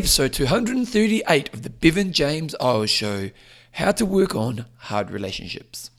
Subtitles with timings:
[0.00, 3.28] episode 238 of the Bevan James Eyles Show
[3.72, 5.90] How to Work on Hard Relationships.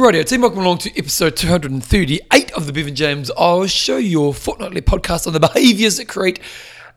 [0.00, 3.32] Righty, team, welcome along to episode 238 of the Bevan James.
[3.32, 6.38] Eyles Show you your fortnightly podcast on the behaviours that create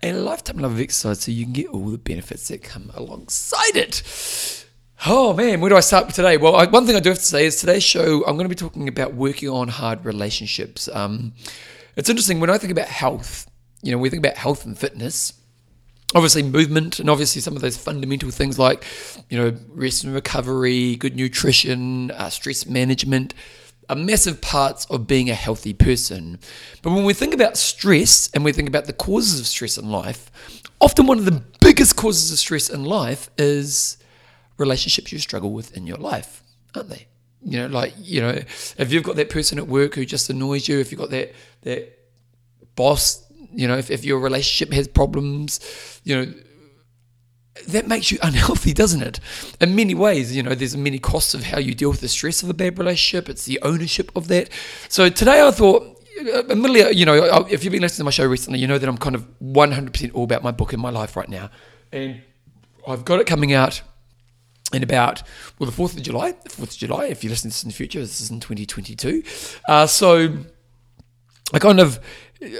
[0.03, 3.75] a lifetime love of exercise so you can get all the benefits that come alongside
[3.75, 4.67] it.
[5.07, 6.37] Oh man, where do I start today?
[6.37, 8.49] Well, I, one thing I do have to say is today's show, I'm going to
[8.49, 10.87] be talking about working on hard relationships.
[10.87, 11.33] Um,
[11.95, 13.49] it's interesting when I think about health,
[13.81, 15.33] you know, we think about health and fitness
[16.13, 18.83] obviously movement and obviously some of those fundamental things like
[19.29, 23.33] you know rest and recovery good nutrition uh, stress management
[23.89, 26.39] are massive parts of being a healthy person.
[26.81, 29.89] But when we think about stress and we think about the causes of stress in
[29.89, 30.31] life
[30.79, 33.97] often one of the biggest causes of stress in life is
[34.57, 36.43] relationships you struggle with in your life
[36.75, 37.07] aren't they?
[37.43, 38.29] You know like you know
[38.77, 41.33] if you've got that person at work who just annoys you if you've got that
[41.63, 41.97] that
[42.75, 45.59] boss you know, if, if your relationship has problems,
[46.03, 46.33] you know,
[47.67, 49.19] that makes you unhealthy, doesn't it?
[49.59, 52.43] In many ways, you know, there's many costs of how you deal with the stress
[52.43, 53.29] of a bad relationship.
[53.29, 54.49] It's the ownership of that.
[54.89, 55.97] So today I thought,
[56.49, 58.97] admittedly, you know, if you've been listening to my show recently, you know that I'm
[58.97, 61.49] kind of 100% all about my book in my life right now.
[61.91, 62.21] And
[62.87, 63.81] I've got it coming out
[64.73, 65.23] in about,
[65.59, 67.69] well, the 4th of July, the 4th of July, if you listen to this in
[67.69, 69.23] the future, this is in 2022.
[69.67, 70.37] Uh, so
[71.53, 71.99] I kind of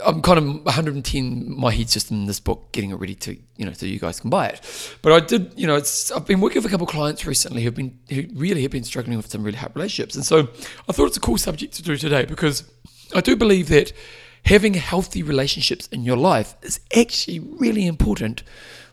[0.04, 3.66] I'm kind of 110 my head's just in this book, getting it ready to you
[3.66, 4.98] know so you guys can buy it.
[5.02, 7.64] But I did you know it's I've been working with a couple of clients recently
[7.64, 10.50] who've been who really have been struggling with some really hard relationships, and so
[10.88, 12.64] I thought it's a cool subject to do today because
[13.16, 13.92] I do believe that
[14.46, 18.44] having healthy relationships in your life is actually really important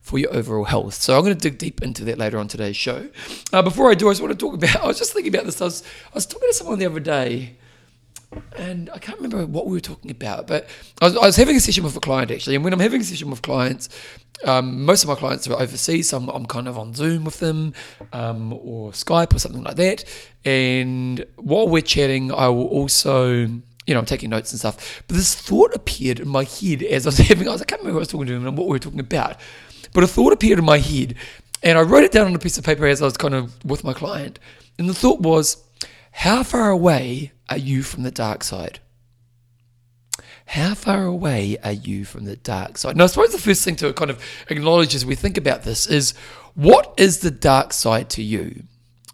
[0.00, 0.94] for your overall health.
[0.94, 3.08] So I'm going to dig deep into that later on today's show.
[3.52, 4.76] Uh, before I do, I just want to talk about.
[4.82, 5.60] I was just thinking about this.
[5.60, 7.57] I was I was talking to someone the other day
[8.56, 10.68] and I can't remember what we were talking about, but
[11.00, 12.56] I was, I was, having a session with a client actually.
[12.56, 13.88] And when I'm having a session with clients,
[14.44, 17.40] um, most of my clients are overseas, so I'm, I'm kind of on Zoom with
[17.40, 17.72] them
[18.12, 20.04] um, or Skype or something like that.
[20.44, 25.02] And while we're chatting, I will also, you know, I'm taking notes and stuff.
[25.08, 27.80] But this thought appeared in my head as I was having, I, was, I can't
[27.80, 29.36] remember who I was talking to him and what we were talking about,
[29.94, 31.14] but a thought appeared in my head.
[31.62, 33.64] And I wrote it down on a piece of paper as I was kind of
[33.64, 34.38] with my client.
[34.78, 35.64] And the thought was,
[36.18, 38.80] how far away are you from the dark side?
[40.46, 42.96] How far away are you from the dark side?
[42.96, 45.86] Now, I suppose the first thing to kind of acknowledge as we think about this
[45.86, 46.14] is
[46.56, 48.64] what is the dark side to you?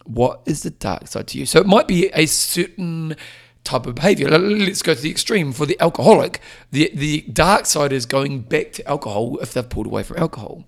[0.05, 1.45] What is the dark side to you?
[1.45, 3.17] So it might be a certain
[3.65, 4.31] type of behavior.
[4.31, 5.53] Let's go to the extreme.
[5.53, 9.87] For the alcoholic, the, the dark side is going back to alcohol if they've pulled
[9.87, 10.65] away from alcohol.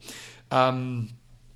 [0.50, 1.08] Um,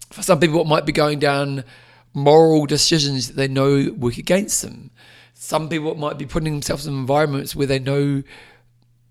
[0.09, 1.65] for some people, it might be going down
[2.13, 4.91] moral decisions that they know work against them.
[5.35, 8.23] Some people might be putting themselves in environments where they know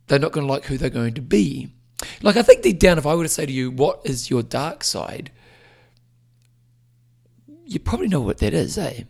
[0.08, 1.70] they're not going to like who they're going to be.
[2.22, 4.44] Like, I think deep down, if I were to say to you, what is your
[4.44, 5.32] dark side?
[7.66, 9.04] You probably know what that is, eh?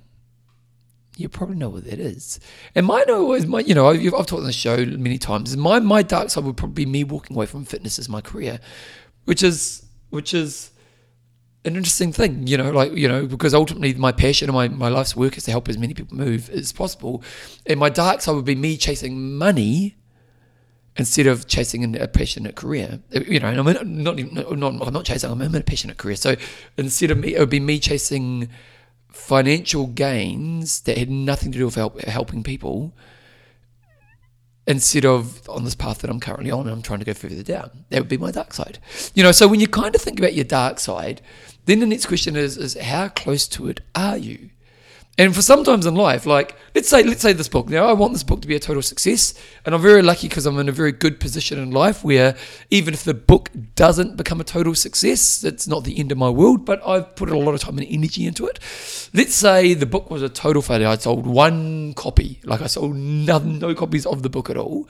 [1.17, 2.39] You probably know what that is.
[2.75, 5.55] And mine always, my, you know, I've, I've talked on the show many times.
[5.57, 8.59] My my dark side would probably be me walking away from fitness as my career,
[9.25, 10.71] which is which is
[11.65, 14.87] an interesting thing, you know, like, you know, because ultimately my passion and my, my
[14.87, 17.21] life's work is to help as many people move as possible.
[17.65, 19.97] And my dark side would be me chasing money
[20.95, 22.99] instead of chasing a passionate career.
[23.13, 25.97] Uh, you know, and I'm not, even, not, I'm not chasing, I'm in a passionate
[25.97, 26.15] career.
[26.15, 26.35] So
[26.77, 28.49] instead of me, it would be me chasing
[29.11, 32.93] financial gains that had nothing to do with help, helping people
[34.69, 37.41] instead of on this path that I'm currently on and I'm trying to go further
[37.41, 37.85] down.
[37.89, 38.77] That would be my dark side.
[39.15, 41.21] You know, so when you kind of think about your dark side,
[41.65, 44.51] then the next question is is how close to it are you?
[45.19, 47.67] And for sometimes in life, like let's say let's say this book.
[47.67, 49.33] Now I want this book to be a total success,
[49.65, 52.37] and I'm very lucky because I'm in a very good position in life where
[52.69, 56.29] even if the book doesn't become a total success, it's not the end of my
[56.29, 56.63] world.
[56.63, 58.59] But I've put a lot of time and energy into it.
[59.13, 60.87] Let's say the book was a total failure.
[60.87, 64.87] I sold one copy, like I sold no, no copies of the book at all.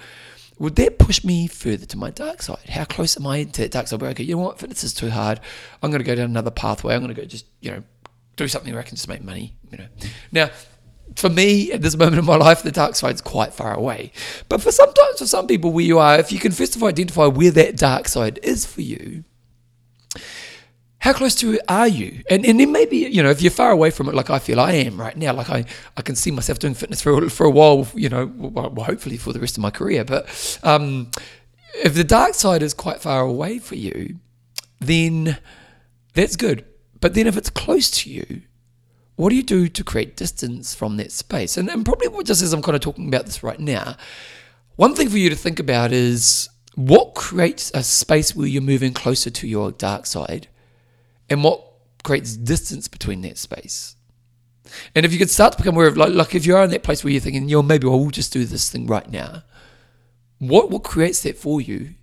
[0.59, 2.69] Would that push me further to my dark side?
[2.69, 3.99] How close am I to that dark side?
[3.99, 5.39] Where I go, you know what, fitness is too hard.
[5.81, 6.93] I'm going to go down another pathway.
[6.93, 7.83] I'm going to go just you know
[8.39, 9.55] do something where I can just make money.
[9.71, 9.87] You know.
[10.31, 10.49] Now,
[11.15, 14.11] for me at this moment in my life, the dark side's quite far away.
[14.47, 16.89] But for sometimes for some people where you are, if you can first of all
[16.89, 19.23] identify where that dark side is for you,
[20.99, 22.23] how close to it are you?
[22.29, 24.59] And and then maybe you know if you're far away from it, like I feel
[24.59, 25.65] I am right now, like I,
[25.95, 29.33] I can see myself doing fitness for for a while, you know, well, hopefully for
[29.33, 30.03] the rest of my career.
[30.03, 31.11] But um,
[31.83, 34.19] if the dark side is quite far away for you,
[34.79, 35.37] then
[36.13, 36.65] that's good.
[37.01, 38.41] But then if it's close to you,
[39.15, 41.57] what do you do to create distance from that space?
[41.57, 43.97] And, and probably just as I'm kind of talking about this right now,
[44.75, 48.93] one thing for you to think about is what creates a space where you're moving
[48.93, 50.47] closer to your dark side
[51.29, 51.61] and what
[52.03, 53.95] creates distance between that space.
[54.95, 56.71] And if you could start to become aware of, like, like if you are in
[56.71, 59.43] that place where you're thinking, yo, maybe I'll just do this thing right now,
[60.37, 61.95] what, what creates that for you?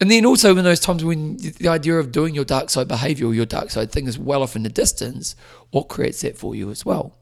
[0.00, 3.26] And then also in those times when the idea of doing your dark side behavior
[3.26, 5.36] or your dark side thing is well off in the distance,
[5.70, 7.16] what creates that for you as well?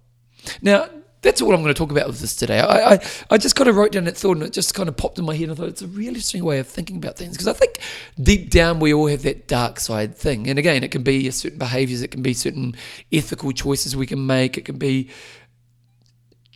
[0.63, 0.89] Now,
[1.23, 2.61] that's all I'm going to talk about with this today.
[2.61, 4.97] I, I, I just kind of wrote down that thought and it just kind of
[4.97, 5.45] popped in my head.
[5.45, 7.79] And I thought it's a really interesting way of thinking about things because I think
[8.23, 10.49] deep down we all have that dark side thing.
[10.49, 12.75] And again, it can be certain behaviors, it can be certain
[13.13, 15.11] ethical choices we can make, it can be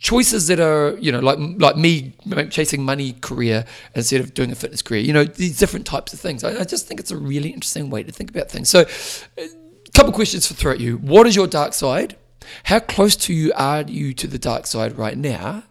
[0.05, 2.13] choices that are you know like like me
[2.51, 3.65] chasing money career
[3.95, 6.43] instead of doing a fitness career you know these different types of things.
[6.43, 8.69] I, I just think it's a really interesting way to think about things.
[8.69, 8.85] So
[9.35, 9.47] a
[9.95, 10.97] couple questions for throw at you.
[10.97, 12.15] What is your dark side?
[12.65, 15.63] How close to you are you to the dark side right now?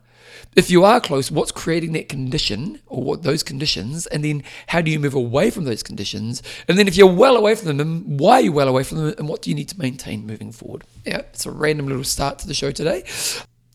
[0.56, 4.08] If you are close what's creating that condition or what those conditions?
[4.08, 6.42] And then how do you move away from those conditions?
[6.66, 9.14] And then if you're well away from them why are you well away from them?
[9.16, 10.82] And what do you need to maintain moving forward?
[11.04, 13.04] Yeah it's a random little start to the show today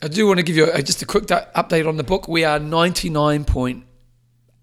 [0.01, 2.29] I do want to give you a, just a quick update on the book.
[2.29, 3.83] We are 99 point,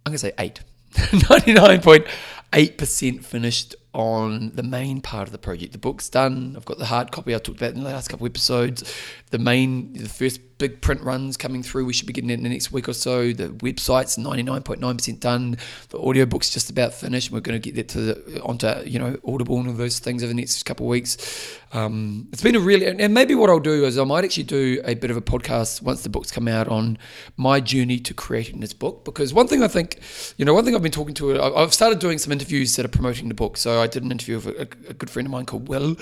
[0.07, 0.61] I'm going to say 8,
[0.95, 5.73] 99.8% finished on the main part of the project.
[5.73, 6.55] The book's done.
[6.57, 8.91] I've got the hard copy I talked about in the last couple of episodes.
[9.31, 11.85] The main, the first big print runs coming through.
[11.85, 13.33] We should be getting it in the next week or so.
[13.33, 15.59] The website's 99.9% done.
[15.91, 17.31] The audiobook's just about finished.
[17.31, 20.23] We're going to get that to the, onto, you know, Audible and all those things
[20.23, 21.59] over the next couple of weeks.
[21.73, 24.81] Um, it's been a really, and maybe what I'll do is I might actually do
[24.85, 26.97] a bit of a podcast once the book's come out on
[27.37, 29.05] my journey to creating this book.
[29.05, 30.01] Because one thing I think,
[30.39, 32.91] you know, one thing I've been talking to, I've started doing some interviews that are
[32.91, 33.57] promoting the book.
[33.57, 35.97] So I did an interview with a, a good friend of mine called Will.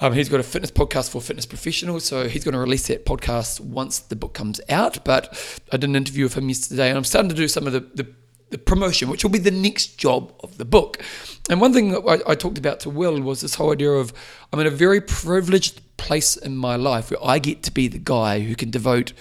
[0.00, 3.06] Um, he's got a fitness podcast for fitness professionals, so he's going to release that
[3.06, 5.04] podcast once the book comes out.
[5.04, 5.32] But
[5.70, 7.80] I did an interview with him yesterday, and I'm starting to do some of the,
[7.80, 8.12] the,
[8.50, 11.00] the promotion, which will be the next job of the book.
[11.48, 14.12] And one thing I, I talked about to Will was this whole idea of
[14.52, 17.98] I'm in a very privileged place in my life where I get to be the
[17.98, 19.12] guy who can devote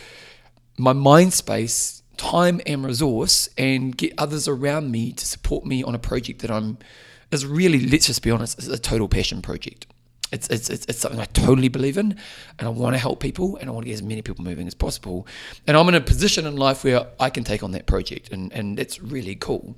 [0.78, 5.94] my mind space, time, and resource, and get others around me to support me on
[5.94, 6.80] a project that I'm
[7.32, 9.88] is really, let's just be honest, is a total passion project.
[10.34, 12.18] It's, it's, it's, it's something I totally believe in,
[12.60, 14.68] and I want to help people, and I want to get as many people moving
[14.68, 15.28] as possible.
[15.68, 18.52] And I'm in a position in life where I can take on that project, and,
[18.52, 19.76] and it's really cool.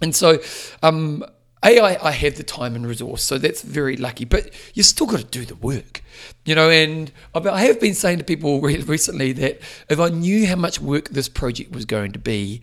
[0.00, 0.38] And so,
[0.82, 1.24] um,
[1.64, 4.24] a, I, I have the time and resource, so that's very lucky.
[4.24, 6.02] But you still got to do the work,
[6.44, 6.70] you know.
[6.70, 11.10] And I have been saying to people recently that if I knew how much work
[11.10, 12.60] this project was going to be,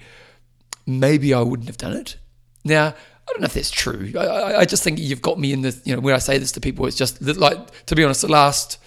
[0.86, 2.18] maybe I wouldn't have done it.
[2.64, 2.94] Now,
[3.32, 4.12] I don't know if that's true.
[4.18, 6.52] I, I, just think you've got me in this, you know, when I say this
[6.54, 8.78] to people, it's just like, to be honest, the last,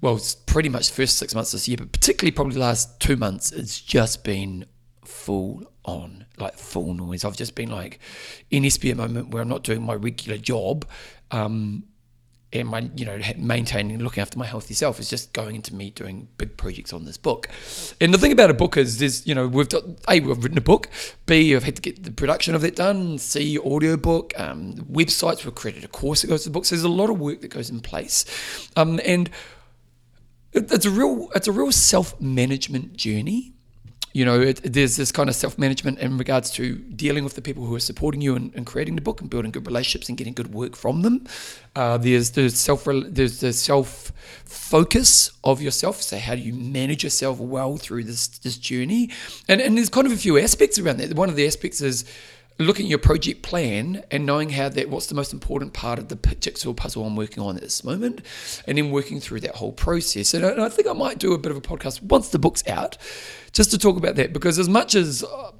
[0.00, 2.98] well, it's pretty much the first six months this year, but particularly probably the last
[2.98, 4.66] two months, it's just been
[5.04, 7.24] full on, like full noise.
[7.24, 8.00] I've just been like
[8.50, 10.84] in SB moment where I'm not doing my regular job.
[11.30, 11.84] Um,
[12.52, 15.90] and my you know maintaining looking after my healthy self is just going into me
[15.90, 17.48] doing big projects on this book.
[18.00, 20.58] And the thing about a book is there's you know we've got a we've written
[20.58, 20.88] a book.
[21.26, 23.18] B i've had to get the production of it done.
[23.18, 26.74] C audio book um, websites we've created a course that goes to the book so
[26.74, 28.24] there's a lot of work that goes in place.
[28.76, 29.30] Um, and
[30.52, 33.54] it's a real it's a real self-management journey
[34.12, 37.42] you know, it, there's this kind of self management in regards to dealing with the
[37.42, 40.32] people who are supporting you and, creating the book and building good relationships and getting
[40.32, 41.26] good work from them.
[41.76, 44.12] Uh, there's the self there's the self
[44.44, 46.02] focus of yourself.
[46.02, 49.10] So how do you manage yourself well through this this journey?
[49.48, 51.14] And and there's kind of a few aspects around that.
[51.14, 52.04] One of the aspects is
[52.58, 56.08] looking at your project plan and knowing how that what's the most important part of
[56.08, 58.22] the jigsaw puzzle I'm working on at this moment,
[58.66, 60.34] and then working through that whole process.
[60.34, 62.38] And I, and I think I might do a bit of a podcast once the
[62.38, 62.98] book's out,
[63.52, 65.52] just to talk about that because as much as uh,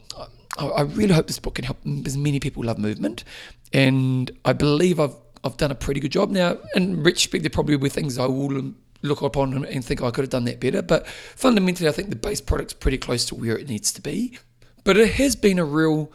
[0.59, 3.25] I really hope this book can help as many people love movement,
[3.73, 5.15] and I believe I've
[5.45, 6.59] I've done a pretty good job now.
[6.75, 10.23] In retrospect, there probably were things I will look upon and think oh, I could
[10.23, 13.57] have done that better, but fundamentally, I think the base product's pretty close to where
[13.57, 14.37] it needs to be.
[14.83, 16.11] But it has been a real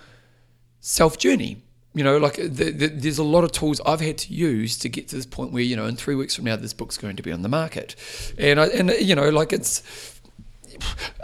[0.83, 1.57] self journey.
[1.95, 4.89] You know, like the, the, there's a lot of tools I've had to use to
[4.89, 7.15] get to this point where you know in three weeks from now this book's going
[7.15, 7.95] to be on the market,
[8.37, 10.12] and I, and you know like it's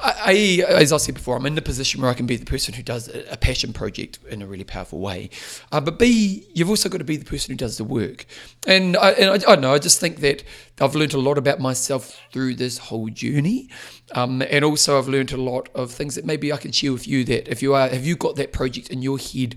[0.01, 2.73] I, as I said before, I'm in the position where I can be the person
[2.73, 5.29] who does a passion project in a really powerful way.
[5.71, 8.25] Uh, but B, you've also got to be the person who does the work.
[8.67, 10.43] And I, and I, I don't know, I just think that
[10.79, 13.69] I've learned a lot about myself through this whole journey.
[14.13, 17.07] Um, and also, I've learned a lot of things that maybe I can share with
[17.07, 17.23] you.
[17.25, 19.55] That if you are, have you got that project in your head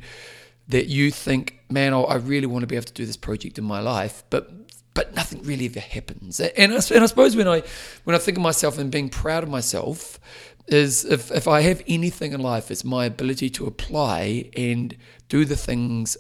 [0.69, 3.65] that you think, man, I really want to be able to do this project in
[3.65, 4.51] my life, but
[4.95, 6.41] but nothing really ever happens.
[6.41, 7.63] And I, and I suppose when I
[8.05, 10.21] when I think of myself and being proud of myself
[10.69, 14.97] is if if I have anything in life, it's my ability to apply and
[15.29, 16.17] do the things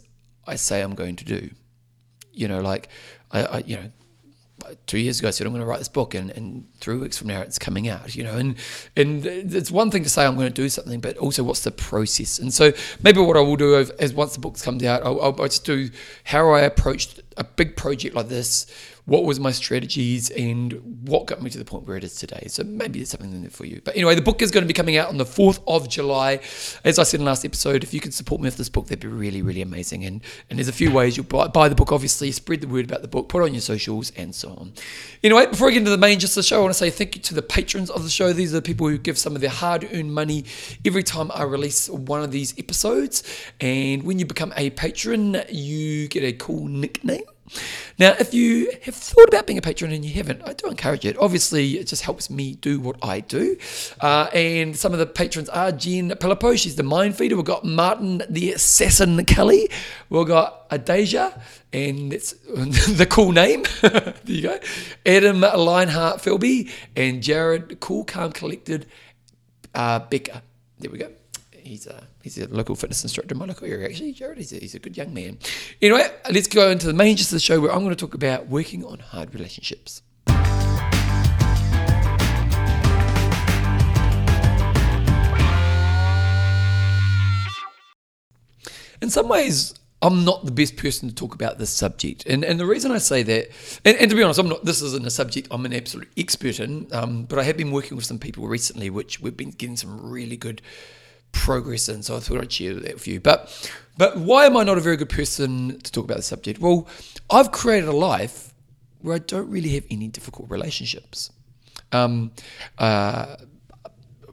[0.47, 1.50] I say I'm going to do.
[2.33, 2.88] You know, like
[3.31, 3.91] I, I you know
[4.87, 7.19] two years ago I said I'm going to write this book, and, and three weeks
[7.19, 8.14] from now it's coming out.
[8.14, 8.57] You know, and
[8.97, 11.71] and it's one thing to say I'm going to do something, but also what's the
[11.71, 12.38] process?
[12.38, 15.33] And so maybe what I will do is once the book comes out, I'll, I'll
[15.33, 15.91] just do
[16.25, 18.66] how I approached a big project like this
[19.04, 20.73] what was my strategies and
[21.09, 22.44] what got me to the point where it is today.
[22.47, 23.80] So maybe there's something in there for you.
[23.85, 26.40] But anyway, the book is going to be coming out on the 4th of July.
[26.85, 28.87] As I said in the last episode, if you could support me with this book,
[28.87, 30.04] that'd be really, really amazing.
[30.04, 32.85] And and there's a few ways you'll buy, buy the book, obviously, spread the word
[32.85, 34.73] about the book, put on your socials, and so on.
[35.25, 37.16] Anyway, before I get into the main just the show, I want to say thank
[37.16, 38.32] you to the patrons of the show.
[38.32, 40.44] These are the people who give some of their hard earned money
[40.85, 43.23] every time I release one of these episodes.
[43.61, 47.23] And when you become a patron, you get a cool nickname.
[47.99, 51.04] Now, if you have thought about being a patron and you haven't, I do encourage
[51.04, 51.16] it.
[51.18, 53.56] Obviously, it just helps me do what I do.
[54.00, 57.37] Uh, and some of the patrons are Jen Pilipo, she's the mind feeder.
[57.37, 59.68] We've got Martin the Assassin Kelly.
[60.09, 61.40] We've got Adasia,
[61.73, 63.64] and it's the cool name.
[63.82, 64.59] there you go.
[65.04, 68.87] Adam Lionheart Philby and Jared Cool Calm Collected
[69.75, 70.42] uh, Becker.
[70.78, 71.12] There we go
[71.62, 73.88] he's a he's a local fitness instructor in my local area.
[73.88, 75.38] Actually, Jared, he's a, he's a good young man.
[75.81, 78.14] Anyway, let's go into the main gist of the show where I'm going to talk
[78.14, 80.02] about working on hard relationships.
[89.00, 92.25] In some ways, I'm not the best person to talk about this subject.
[92.26, 93.49] And and the reason I say that,
[93.85, 94.64] and, and to be honest, I'm not.
[94.64, 96.87] This isn't a subject I'm an absolute expert in.
[96.93, 100.09] Um, but I have been working with some people recently, which we've been getting some
[100.09, 100.62] really good
[101.32, 102.02] progress in.
[102.02, 103.20] So I thought I'd share that with you.
[103.20, 106.60] But but why am I not a very good person to talk about the subject?
[106.60, 106.86] Well,
[107.30, 108.54] I've created a life
[109.00, 111.30] where I don't really have any difficult relationships.
[111.90, 112.32] Um,
[112.78, 113.36] uh,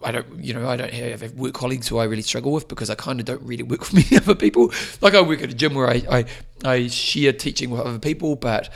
[0.03, 2.89] I don't, you know, I don't have work colleagues who I really struggle with because
[2.89, 4.71] I kind of don't really work with many other people.
[5.01, 6.25] Like I work at a gym where I, I,
[6.63, 8.69] I share teaching with other people, but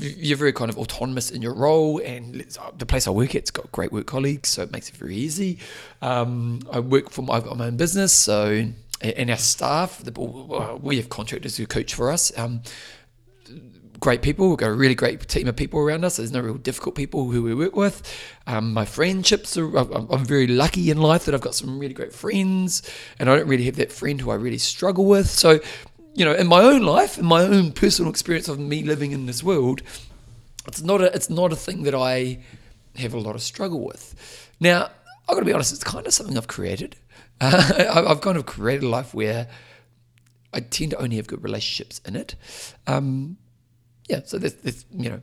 [0.00, 2.00] you're very kind of autonomous in your role.
[2.04, 4.96] And the place I work at, it's got great work colleagues, so it makes it
[4.96, 5.58] very easy.
[6.02, 8.66] Um, I work for my, my own business, so
[9.02, 10.10] and our staff, the,
[10.80, 12.36] we have contractors who coach for us.
[12.38, 12.62] Um,
[14.00, 14.48] great people.
[14.48, 16.16] We've got a really great team of people around us.
[16.16, 18.02] There's no real difficult people who we work with.
[18.46, 22.12] Um, my friendships are, I'm very lucky in life that I've got some really great
[22.12, 22.82] friends,
[23.18, 25.28] and I don't really have that friend who I really struggle with.
[25.28, 25.60] So,
[26.14, 29.26] you know, in my own life, in my own personal experience of me living in
[29.26, 29.82] this world,
[30.66, 32.40] it's not a, it's not a thing that I
[32.96, 34.50] have a lot of struggle with.
[34.60, 34.90] Now,
[35.28, 36.96] I've got to be honest, it's kind of something I've created.
[37.38, 39.46] Uh, I've kind of created a life where
[40.54, 42.34] I tend to only have good relationships in it.
[42.86, 43.36] Um,
[44.08, 45.20] yeah, so that's, that's you know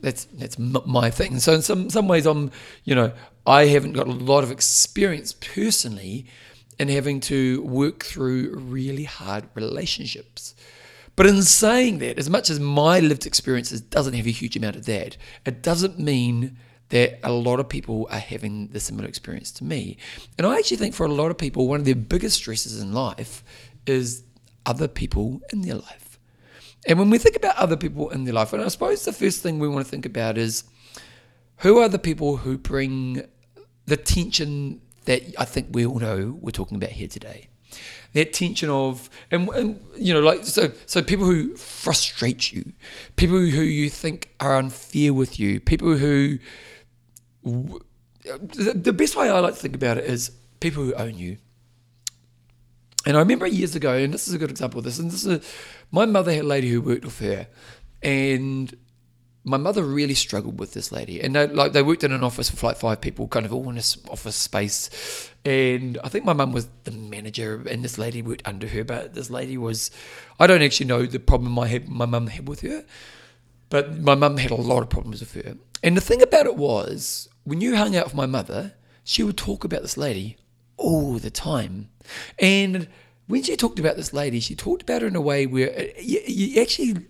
[0.00, 1.38] that's that's my thing.
[1.38, 2.50] So in some some ways, I'm
[2.84, 3.12] you know
[3.46, 6.26] I haven't got a lot of experience personally
[6.78, 10.54] in having to work through really hard relationships.
[11.16, 14.74] But in saying that, as much as my lived experiences doesn't have a huge amount
[14.74, 16.56] of that, it doesn't mean
[16.88, 19.96] that a lot of people are having the similar experience to me.
[20.36, 22.92] And I actually think for a lot of people, one of their biggest stresses in
[22.92, 23.44] life
[23.86, 24.24] is
[24.66, 26.03] other people in their life.
[26.86, 29.42] And when we think about other people in their life, and I suppose the first
[29.42, 30.64] thing we want to think about is
[31.58, 33.26] who are the people who bring
[33.86, 37.48] the tension that I think we all know we're talking about here today.
[38.12, 42.72] That tension of, and, and you know, like so, so people who frustrate you,
[43.16, 46.38] people who you think are unfair with you, people who.
[47.42, 51.36] The best way I like to think about it is people who own you.
[53.06, 55.24] And I remember years ago, and this is a good example of this, and this
[55.24, 55.44] is
[55.90, 57.48] my mother had a lady who worked with her,
[58.02, 58.74] and
[59.44, 61.20] my mother really struggled with this lady.
[61.20, 63.68] And they, like they worked in an office with like five people, kind of all
[63.68, 65.30] in this office space.
[65.44, 68.84] And I think my mum was the manager, and this lady worked under her.
[68.84, 69.90] But this lady was,
[70.40, 72.84] I don't actually know the problem my had, my mum had with her,
[73.68, 75.56] but my mum had a lot of problems with her.
[75.82, 78.72] And the thing about it was, when you hung out with my mother,
[79.04, 80.38] she would talk about this lady
[80.76, 81.90] all the time,
[82.38, 82.88] and
[83.26, 85.84] when she talked about this lady, she talked about her in a way where uh,
[85.98, 87.06] you, you actually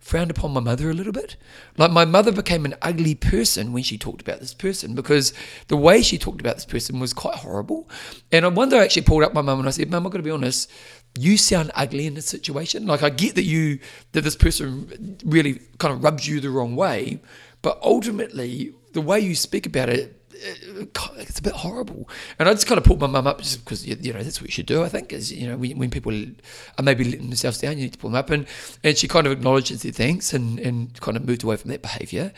[0.00, 1.36] frowned upon my mother a little bit.
[1.78, 5.32] Like my mother became an ugly person when she talked about this person because
[5.68, 7.88] the way she talked about this person was quite horrible.
[8.30, 10.18] And one day I actually pulled up my mum and I said, Mum, I've got
[10.18, 10.70] to be honest,
[11.18, 12.86] you sound ugly in this situation.
[12.86, 13.78] Like I get that you
[14.12, 17.22] that this person really kind of rubs you the wrong way,
[17.62, 22.08] but ultimately the way you speak about it Uh, it's a bit horrible.
[22.38, 24.48] And I just kind of pulled my mum up just because, you know, that's what
[24.48, 27.58] you should do, I think, is, you know, when, when people are maybe letting themselves
[27.58, 28.30] down, you need to pull them up.
[28.30, 28.46] And,
[28.82, 31.70] and she kind of acknowledged and said thanks and, and kind of moved away from
[31.70, 32.32] that behavior.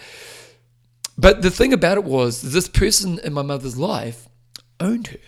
[1.19, 4.29] But the thing about it was, this person in my mother's life
[4.79, 5.19] owned her.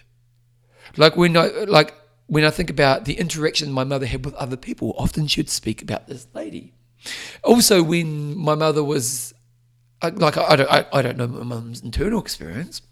[0.97, 1.95] Like when I, like,
[2.27, 5.49] when I think about the interaction my mother had with other people, often she would
[5.49, 6.75] speak about this lady.
[7.43, 9.33] Also, when my mother was
[10.01, 12.83] I, like I, I don't I, I don't know my mum's internal experience,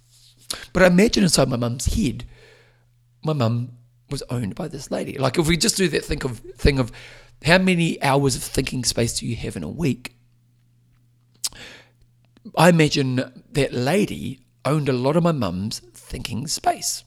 [0.72, 2.24] but I imagine inside my mum's head,
[3.24, 3.72] my mum
[4.10, 5.18] was owned by this lady.
[5.18, 6.92] Like if we just do that think of thing of
[7.44, 10.16] how many hours of thinking space do you have in a week?
[12.56, 17.04] I imagine that lady owned a lot of my mum's thinking space.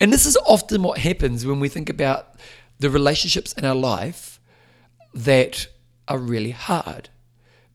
[0.00, 2.34] And this is often what happens when we think about
[2.78, 4.40] the relationships in our life
[5.14, 5.68] that
[6.08, 7.08] are really hard.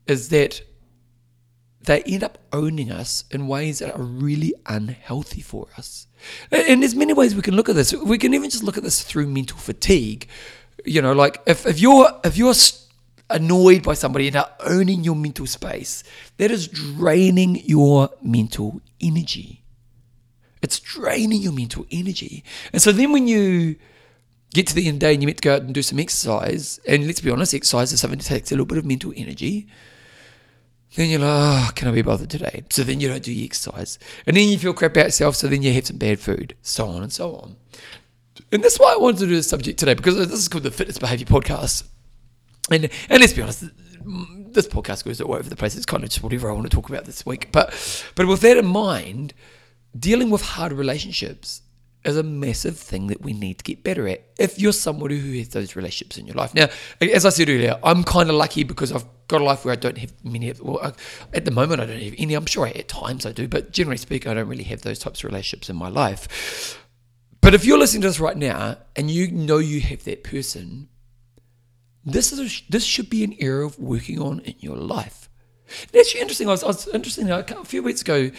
[0.06, 0.62] Is that
[1.84, 6.06] they end up owning us in ways that are really unhealthy for us.
[6.50, 7.92] And there's many ways we can look at this.
[7.92, 10.28] We can even just look at this through mental fatigue.
[10.84, 12.54] You know, like if, if you're if you're
[13.30, 16.04] annoyed by somebody and are owning your mental space,
[16.36, 19.62] that is draining your mental energy.
[20.60, 22.44] It's draining your mental energy.
[22.72, 23.76] And so then when you
[24.54, 25.82] get to the end of the day and you meant to go out and do
[25.82, 28.84] some exercise, and let's be honest, exercise is something that takes a little bit of
[28.84, 29.66] mental energy
[30.94, 32.64] then you're like, oh, can I be bothered today?
[32.70, 33.98] So then you don't do your exercise.
[34.26, 36.86] And then you feel crap about yourself, so then you have some bad food, so
[36.86, 37.56] on and so on.
[38.50, 40.70] And that's why I wanted to do this subject today, because this is called the
[40.70, 41.84] Fitness Behavior Podcast.
[42.70, 43.64] And and let's be honest,
[44.04, 45.76] this podcast goes all over the place.
[45.76, 47.50] It's kind of just whatever I want to talk about this week.
[47.52, 47.74] But
[48.14, 49.34] but with that in mind,
[49.98, 51.62] dealing with hard relationships
[52.04, 55.38] is a massive thing that we need to get better at if you're somebody who
[55.38, 56.54] has those relationships in your life.
[56.54, 56.68] Now,
[57.00, 59.76] as I said earlier, I'm kind of lucky because I've got a life where I
[59.76, 60.94] don't have many, well,
[61.32, 62.34] at the moment I don't have any.
[62.34, 65.20] I'm sure at times I do, but generally speaking, I don't really have those types
[65.20, 66.78] of relationships in my life.
[67.40, 70.88] But if you're listening to this right now and you know you have that person,
[72.04, 75.28] this is a, this should be an area of working on in your life.
[75.92, 76.48] And actually interesting.
[76.48, 78.30] I was, I was interesting a few weeks ago.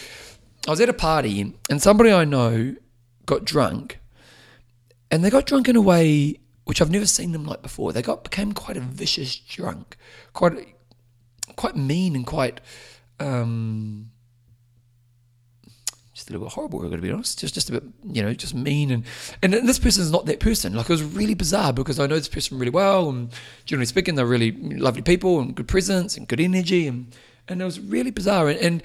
[0.68, 2.76] I was at a party and somebody I know
[3.26, 4.00] got drunk,
[5.12, 7.92] and they got drunk in a way which I've never seen them like before.
[7.92, 9.98] They got became quite a vicious drunk,
[10.34, 10.76] quite
[11.56, 12.62] quite mean and quite
[13.20, 14.12] um,
[16.14, 16.80] just a little bit horrible.
[16.80, 19.04] We're going to be honest, just just a bit you know just mean and
[19.42, 20.74] and this person is not that person.
[20.74, 23.30] Like it was really bizarre because I know this person really well and
[23.66, 27.14] generally speaking they're really lovely people and good presence and good energy and
[27.48, 28.84] and it was really bizarre and, and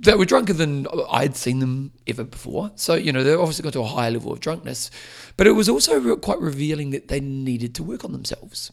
[0.00, 2.72] they were drunker than I'd seen them ever before.
[2.74, 4.90] So, you know, they obviously got to a higher level of drunkenness.
[5.36, 8.72] But it was also quite revealing that they needed to work on themselves.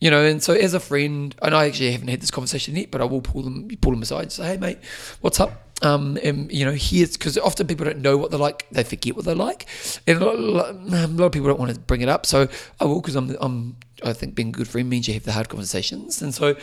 [0.00, 2.90] You know, and so as a friend, and I actually haven't had this conversation yet,
[2.90, 4.78] but I will pull them pull them aside and say, hey, mate,
[5.22, 5.72] what's up?
[5.80, 9.16] Um, and you know, here's because often people don't know what they're like; they forget
[9.16, 9.66] what they're like,
[10.06, 12.26] and a lot, a lot of people don't want to bring it up.
[12.26, 15.24] So I will because I'm, I'm, I think being a good friend means you have
[15.24, 16.54] the hard conversations, and so,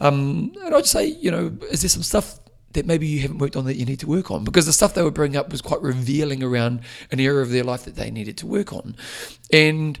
[0.00, 2.40] um, and I'd say, you know, is there some stuff
[2.76, 4.94] that maybe you haven't worked on that you need to work on because the stuff
[4.94, 8.10] they were bringing up was quite revealing around an area of their life that they
[8.10, 8.96] needed to work on.
[9.52, 9.98] And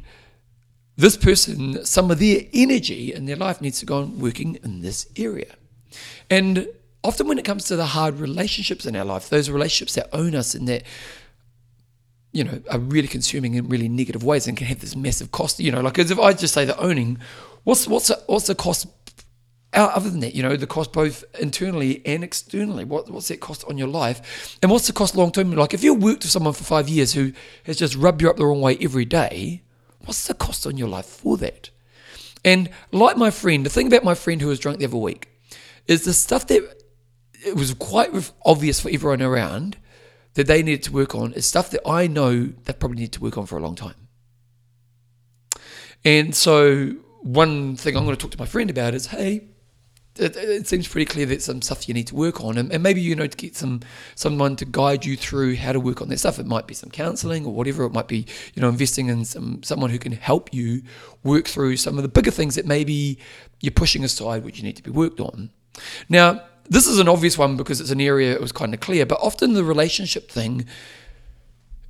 [0.96, 4.80] this person, some of their energy in their life needs to go on working in
[4.80, 5.56] this area.
[6.30, 6.68] And
[7.04, 10.34] often when it comes to the hard relationships in our life, those relationships that own
[10.34, 10.84] us and that
[12.32, 15.58] you know, are really consuming in really negative ways and can have this massive cost.
[15.58, 17.18] You know, like as if I just say the owning,
[17.64, 18.86] what's what's what's the cost
[19.76, 22.84] other than that, you know, the cost both internally and externally.
[22.84, 24.58] What, what's that cost on your life?
[24.62, 25.52] And what's the cost long term?
[25.52, 27.32] Like if you worked with someone for five years who
[27.64, 29.62] has just rubbed you up the wrong way every day,
[30.04, 31.70] what's the cost on your life for that?
[32.44, 35.28] And like my friend, the thing about my friend who was drunk the other week
[35.86, 36.62] is the stuff that
[37.44, 39.76] it was quite obvious for everyone around
[40.34, 43.20] that they needed to work on is stuff that I know they probably need to
[43.20, 43.94] work on for a long time.
[46.04, 49.48] And so one thing I'm going to talk to my friend about is, hey,
[50.18, 52.82] it, it, seems pretty clear that some stuff you need to work on, and, and,
[52.82, 53.80] maybe you know to get some
[54.14, 56.38] someone to guide you through how to work on that stuff.
[56.38, 57.84] It might be some counselling or whatever.
[57.84, 60.82] It might be you know investing in some someone who can help you
[61.22, 63.18] work through some of the bigger things that maybe
[63.60, 65.50] you're pushing aside, which you need to be worked on.
[66.08, 69.06] Now, this is an obvious one because it's an area it was kind of clear,
[69.06, 70.66] but often the relationship thing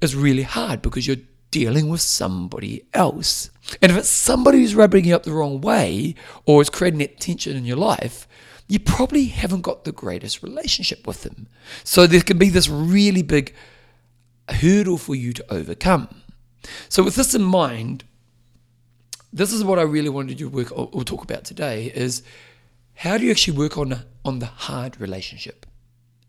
[0.01, 1.17] is really hard because you're
[1.51, 3.51] dealing with somebody else.
[3.81, 7.21] And if it's somebody who's rubbing you up the wrong way or is creating that
[7.21, 8.29] tension in your life,
[8.69, 11.47] you probably haven't got the greatest relationship with them.
[11.85, 13.55] So there can be this really big
[14.49, 16.09] hurdle for you to overcome.
[16.89, 18.05] So with this in mind,
[19.33, 22.23] this is what I really wanted to work or, talk about today is
[22.95, 25.67] how do you actually work on on the hard relationship?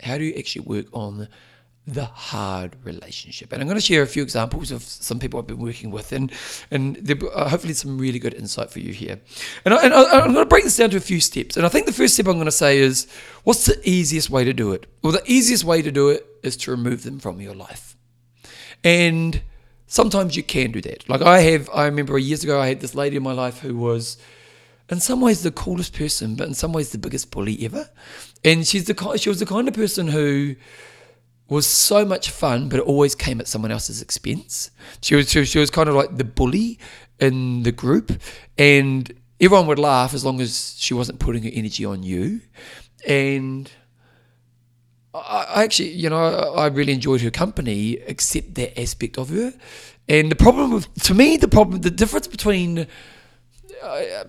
[0.02, 1.28] How do you actually work on
[1.88, 3.54] the hard relationship?
[3.54, 6.12] And I'm going to share a few examples of some people I've been working with,
[6.12, 6.32] and
[6.70, 9.20] and uh, hopefully some really good insight for you here.
[9.66, 11.58] And, I, and I, I'm going to break this down to a few steps.
[11.58, 13.08] And I think the first step I'm going to say is,
[13.44, 14.86] what's the easiest way to do it?
[15.02, 17.96] Well, the easiest way to do it is to remove them from your life,
[18.84, 19.42] and
[19.88, 21.08] sometimes you can do that.
[21.10, 23.78] Like I have, I remember years ago, I had this lady in my life who
[23.78, 24.18] was,
[24.90, 27.90] in some ways, the coolest person, but in some ways, the biggest bully ever.
[28.44, 30.56] And she's the she was the kind of person who
[31.50, 34.72] was so much fun, but it always came at someone else's expense.
[35.02, 36.80] She was she, she was kind of like the bully
[37.20, 38.12] in the group,
[38.58, 42.42] and everyone would laugh as long as she wasn't putting her energy on you.
[43.08, 43.72] And
[45.14, 49.54] I actually, you know, I really enjoyed her company, except that aspect of her.
[50.08, 52.88] And the problem with, to me, the problem, the difference between,
[53.84, 54.24] uh,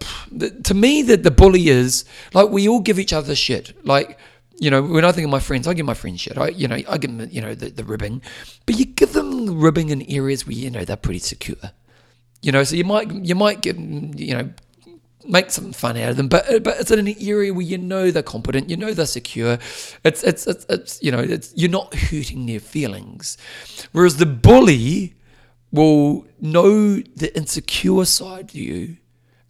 [0.65, 3.85] to me, that the bully is like we all give each other shit.
[3.85, 4.19] Like,
[4.59, 6.37] you know, when I think of my friends, I give my friends shit.
[6.37, 8.23] I, you know, I give them, you know, the, the ribbing,
[8.67, 11.73] but you give them ribbing in areas where you know they're pretty secure.
[12.43, 14.51] You know, so you might you might get you know
[15.25, 18.11] make some fun out of them, but but it's in an area where you know
[18.11, 19.59] they're competent, you know they're secure.
[20.05, 23.37] It's it's it's, it's you know it's you're not hurting their feelings,
[23.93, 25.15] whereas the bully
[25.71, 28.97] will know the insecure side of you,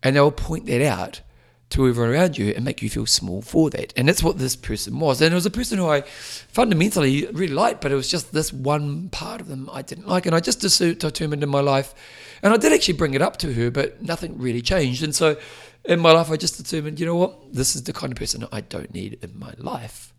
[0.03, 1.23] and they'll point that out
[1.71, 3.93] to everyone around you and make you feel small for that.
[3.97, 5.21] And that's what this person was.
[5.21, 8.53] And it was a person who I fundamentally really liked, but it was just this
[8.53, 10.25] one part of them I didn't like.
[10.25, 11.95] And I just determined in my life,
[12.43, 15.03] and I did actually bring it up to her, but nothing really changed.
[15.03, 15.37] And so
[15.85, 18.47] in my life, I just determined, you know what, this is the kind of person
[18.51, 20.15] I don't need in my life.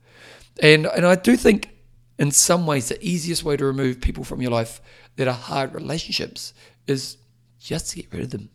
[0.62, 1.70] And, and I do think
[2.20, 4.82] in some ways the easiest way to remove people from your life
[5.16, 6.54] that are hard relationships
[6.86, 7.18] is
[7.60, 8.50] just to get rid of them.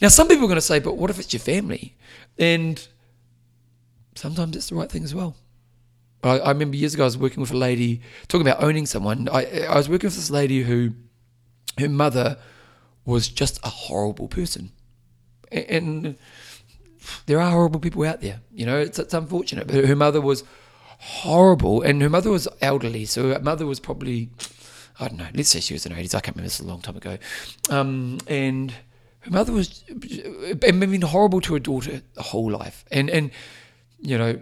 [0.00, 1.96] Now, some people are going to say, but what if it's your family?
[2.38, 2.86] And
[4.14, 5.36] sometimes it's the right thing as well.
[6.22, 9.28] I, I remember years ago I was working with a lady talking about owning someone.
[9.28, 10.92] I, I was working with this lady who,
[11.78, 12.38] her mother
[13.04, 14.72] was just a horrible person.
[15.52, 16.16] And
[17.26, 18.40] there are horrible people out there.
[18.52, 19.66] You know, it's, it's unfortunate.
[19.66, 20.42] But her mother was
[20.98, 24.30] horrible, and her mother was elderly, so her mother was probably,
[24.98, 26.14] I don't know, let's say she was in her 80s.
[26.14, 27.18] I can't remember, this is a long time ago.
[27.70, 28.74] Um, and
[29.26, 32.84] her mother was, I mean, horrible to her daughter the whole life.
[32.92, 33.32] And, and
[33.98, 34.40] you know,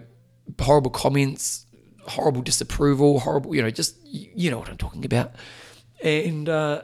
[0.59, 1.65] horrible comments,
[2.07, 5.33] horrible disapproval, horrible, you know, just, you know what I'm talking about.
[6.03, 6.83] And, uh,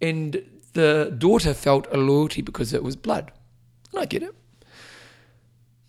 [0.00, 3.30] and the daughter felt a loyalty because it was blood.
[3.92, 4.34] And I get it.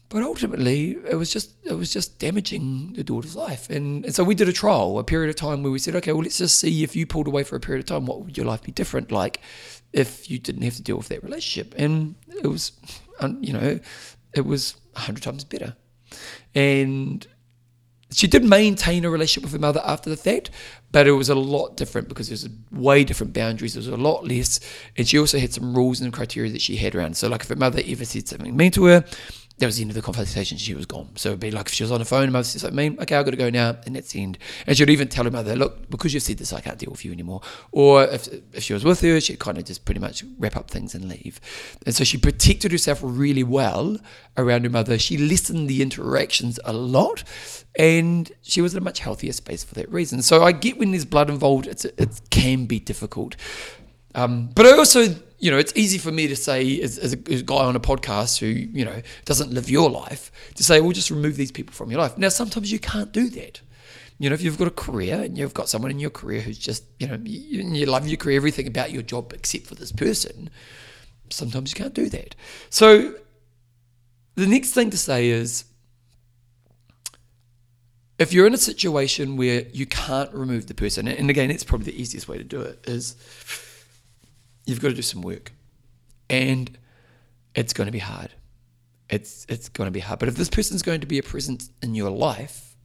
[0.10, 4.23] But ultimately, it was just it was just damaging the daughter's life, and, and so
[4.23, 6.57] we did a trial, a period of time where we said, okay, well, let's just
[6.57, 8.71] see if you pulled away for a period of time, what would your life be
[8.71, 9.41] different like
[9.97, 11.73] if you didn't have to deal with that relationship?
[11.77, 12.71] And it was,
[13.41, 13.79] you know,
[14.33, 15.75] it was a hundred times better,
[16.55, 17.25] and
[18.12, 20.49] she did maintain a relationship with her mother after the fact,
[20.91, 23.73] but it was a lot different because there's way different boundaries.
[23.73, 24.60] There was a lot less,
[24.95, 27.17] and she also had some rules and criteria that she had around.
[27.17, 29.05] So, like if her mother ever said something mean to her,
[29.59, 30.57] that was the end of the conversation.
[30.57, 31.09] She was gone.
[31.15, 33.15] So it'd be like if she was on the phone, mother says like, "Me, okay,
[33.15, 34.37] I've got to go now," and that's the end.
[34.67, 37.03] And she'd even tell her mother, "Look, because you've said this, I can't deal with
[37.03, 37.41] you anymore."
[37.71, 40.69] Or if if she was with her, she'd kind of just pretty much wrap up
[40.69, 41.39] things and leave.
[41.85, 43.97] And so she protected herself really well
[44.37, 44.99] around her mother.
[44.99, 47.23] She listened the interactions a lot,
[47.77, 50.21] and she was in a much healthier space for that reason.
[50.21, 53.35] So I get when there's blood involved, it's it can be difficult.
[54.13, 57.17] Um, but I also you know, it's easy for me to say, as, as, a,
[57.32, 60.82] as, a, guy on a podcast who, you know, doesn't live your life, to say,
[60.82, 62.17] well, just remove these people from your life.
[62.17, 63.62] Now, sometimes you can't do that.
[64.19, 66.58] You know, if you've got a career and you've got someone in your career who's
[66.58, 69.91] just, you know, you, you love your career, everything about your job except for this
[69.91, 70.50] person,
[71.30, 72.36] sometimes you can't do that.
[72.71, 73.13] So,
[74.34, 75.65] the next thing to say is,
[78.17, 81.91] if you're in a situation where you can't remove the person, and again, it's probably
[81.91, 83.15] the easiest way to do it, is
[84.67, 85.51] you've got to do some work.
[86.30, 86.77] And
[87.56, 88.30] it's going to be hard.
[89.10, 90.19] It's it's going to be hard.
[90.19, 92.75] But if this person's going to be a presence in your life,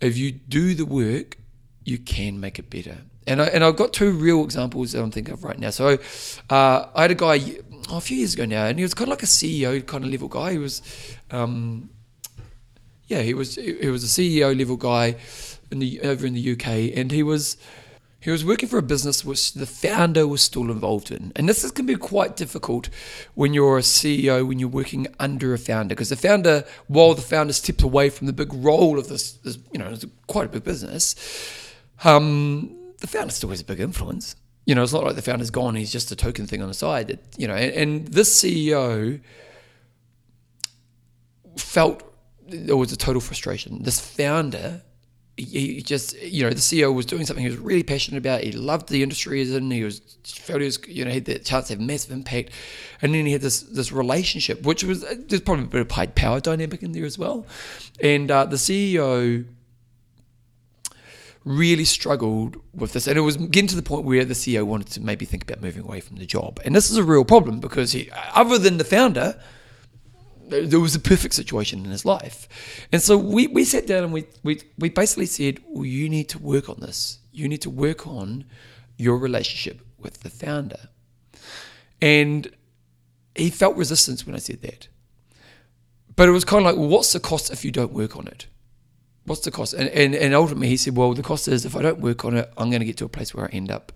[0.00, 1.36] if you do the work,
[1.84, 2.96] you can make it better.
[3.26, 5.70] And I and I've got two real examples that I'm thinking of right now.
[5.70, 5.98] So
[6.50, 7.40] uh, I had a guy
[7.90, 10.02] oh, a few years ago now, and he was kind of like a CEO kind
[10.02, 10.52] of level guy.
[10.52, 10.80] He was,
[11.30, 11.90] um,
[13.06, 15.16] yeah, he was he was a CEO level guy
[15.70, 17.58] in the over in the UK, and he was
[18.22, 21.32] He was working for a business which the founder was still involved in.
[21.34, 22.88] And this is, can be quite difficult
[23.34, 27.22] when you're a CEO, when you're working under a founder, because the founder, while the
[27.22, 30.48] founder stepped away from the big role of this, this you know, it's quite a
[30.48, 31.16] big business,
[32.04, 34.36] um, the founder still has a big influence.
[34.66, 36.74] You know, it's not like the founder's gone, he's just a token thing on the
[36.74, 37.08] side.
[37.08, 39.20] That, you know, and, and this CEO
[41.56, 42.04] felt
[42.46, 43.82] there was a total frustration.
[43.82, 44.82] This founder
[45.36, 48.42] he just you know the CEO was doing something he was really passionate about.
[48.42, 49.70] He loved the industry he's in.
[49.70, 52.50] He was felt he was you know had the chance to have massive impact,
[53.00, 56.14] and then he had this this relationship which was there's probably a bit of paid
[56.14, 57.46] power dynamic in there as well,
[58.00, 59.46] and uh, the CEO
[61.44, 64.88] really struggled with this, and it was getting to the point where the CEO wanted
[64.88, 67.58] to maybe think about moving away from the job, and this is a real problem
[67.58, 69.40] because he, other than the founder
[70.48, 72.48] there was a perfect situation in his life.
[72.92, 76.28] And so we, we sat down and we, we, we basically said, well, you need
[76.30, 77.18] to work on this.
[77.32, 78.44] You need to work on
[78.96, 80.88] your relationship with the founder.
[82.00, 82.50] And
[83.34, 84.88] he felt resistance when I said that.
[86.14, 88.26] But it was kind of like, well, what's the cost if you don't work on
[88.26, 88.46] it?
[89.24, 89.72] What's the cost?
[89.72, 92.36] And, and, and ultimately, he said, well, the cost is if I don't work on
[92.36, 93.92] it, I'm going to get to a place where I end up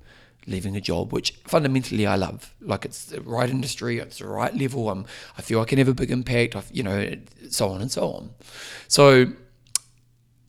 [0.46, 2.54] leaving a job which fundamentally I love.
[2.60, 4.90] Like it's the right industry, it's the right level.
[4.90, 5.06] I'm,
[5.36, 6.56] I feel I can have a big impact.
[6.56, 7.14] I, you know,
[7.50, 8.30] so on and so on.
[8.88, 9.26] So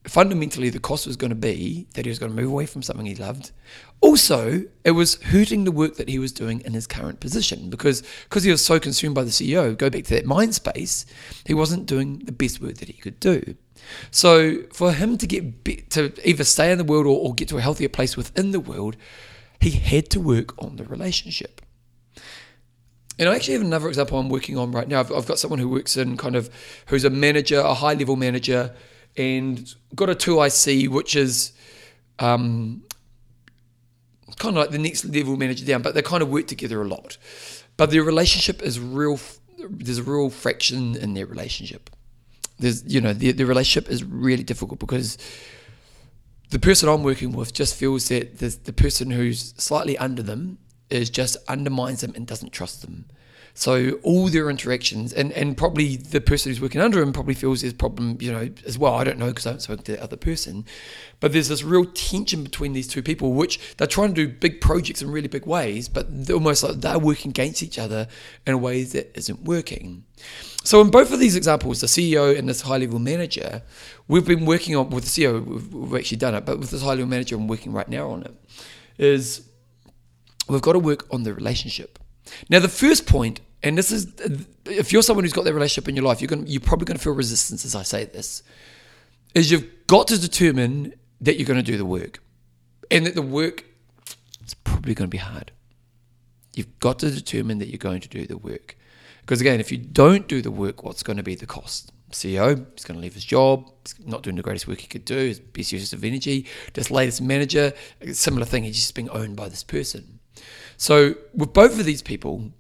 [0.08, 2.82] fundamentally, the cost was going to be that he was going to move away from
[2.82, 3.52] something he loved.
[4.00, 8.04] Also, it was hurting the work that he was doing in his current position because
[8.24, 9.78] because he was so consumed by the CEO.
[9.78, 11.06] Go back to that mind space.
[11.46, 13.56] He wasn't doing the best work that he could do.
[14.12, 17.48] So for him to get be, to either stay in the world or, or get
[17.50, 18.98] to a healthier place within the world
[19.60, 21.62] he had to work on the relationship.
[23.20, 25.00] And I actually have another example I'm working on right now.
[25.00, 26.50] I've, I've got someone who works in kind of,
[26.88, 28.76] who's a manager, a high level manager,
[29.16, 31.54] and got a 2IC, which is
[32.20, 32.84] um,
[34.38, 36.88] kind of like the next level manager down, but they kind of work together a
[36.88, 37.18] lot.
[37.76, 39.20] But their relationship is real,
[39.58, 41.90] there's a real fraction in their relationship.
[42.60, 45.18] There's, you know, the, the relationship is really difficult because
[46.50, 50.60] the person I'm working with just feels that the, the person who's slightly under them
[50.90, 53.06] is just undermines them and doesn't trust them.
[53.58, 57.62] So all their interactions, and, and probably the person who's working under him probably feels
[57.62, 58.94] there's problem, you know, as well.
[58.94, 60.64] I don't know because I haven't spoken to the other person,
[61.20, 64.62] but there's this real tension between these two people, which they're trying to do big
[64.62, 68.08] projects in really big ways, but they're almost like they're working against each other
[68.46, 70.04] in a way that isn't working.
[70.64, 73.64] So in both of these examples, the CEO and this high level manager,
[74.08, 75.44] we've been working on with the CEO.
[75.44, 78.12] We've, we've actually done it, but with this high level manager, I'm working right now
[78.12, 78.36] on it.
[79.00, 79.50] Is
[80.48, 81.98] we've got to work on the relationship.
[82.52, 84.14] Now, the first point, and this is
[84.66, 86.98] if you're someone who's got that relationship in your life, you're going you're probably going
[86.98, 88.44] to feel resistance as I say this.
[89.34, 92.22] Is you've got to determine that you're going to do the work,
[92.92, 93.66] and that the work
[94.46, 95.52] is probably going to be hard.
[96.54, 98.78] You've got to determine that you're going to do the work.
[99.22, 101.92] Because again, if you don't do the work, what's going to be the cost?
[102.12, 105.04] CEO, he's going to leave his job, he's not doing the greatest work he could
[105.04, 106.46] do, his best use of energy.
[106.74, 107.74] This latest manager,
[108.14, 110.20] similar thing, he's just being owned by this person.
[110.78, 112.52] So with both of these people,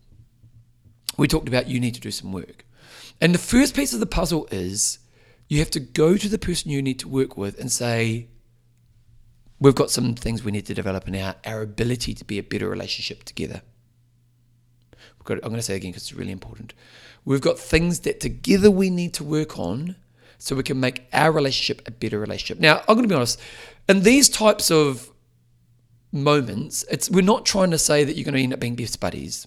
[1.18, 2.66] we talked about you need to do some work.
[3.20, 5.00] And the first piece of the puzzle is
[5.48, 8.28] you have to go to the person you need to work with and say,
[9.60, 12.44] We've got some things we need to develop in our, our ability to be a
[12.44, 13.64] better relationship together
[15.28, 16.74] got, I'm going to say again because it's really important.
[17.24, 19.96] We've got things that together we need to work on
[20.40, 22.60] so we can make our relationship a better relationship.
[22.60, 23.40] Now, I'm going to be honest,
[23.88, 25.12] in these types of
[26.12, 29.00] moments, it's we're not trying to say that you're going to end up being best
[29.00, 29.46] buddies.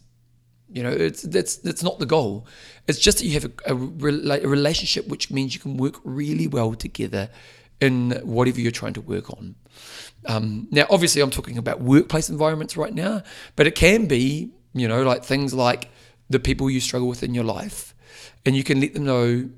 [0.72, 2.46] You know, it's that's that's not the goal.
[2.86, 6.46] It's just that you have a, a, a relationship which means you can work really
[6.46, 7.28] well together
[7.80, 9.56] in whatever you're trying to work on.
[10.26, 13.22] Um, now, obviously, I'm talking about workplace environments right now,
[13.56, 15.90] but it can be you know, like things like
[16.28, 17.94] the people you struggle with in your life.
[18.46, 19.48] And you can let them know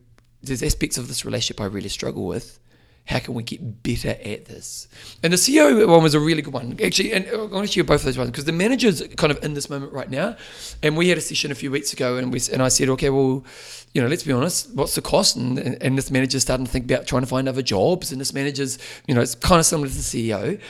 [0.43, 2.59] there's aspects of this relationship I really struggle with.
[3.05, 4.87] How can we get better at this?
[5.23, 7.13] And the CEO one was a really good one, actually.
[7.13, 9.55] And I want to share both of those ones because the manager's kind of in
[9.55, 10.37] this moment right now.
[10.83, 13.11] And we had a session a few weeks ago, and we and I said, okay,
[13.11, 13.45] well,
[13.93, 15.37] you know, let's be honest, what's the cost?
[15.37, 18.13] And, and, and this manager's starting to think about trying to find other jobs.
[18.13, 20.61] And this manager's, you know, it's kind of similar to the CEO.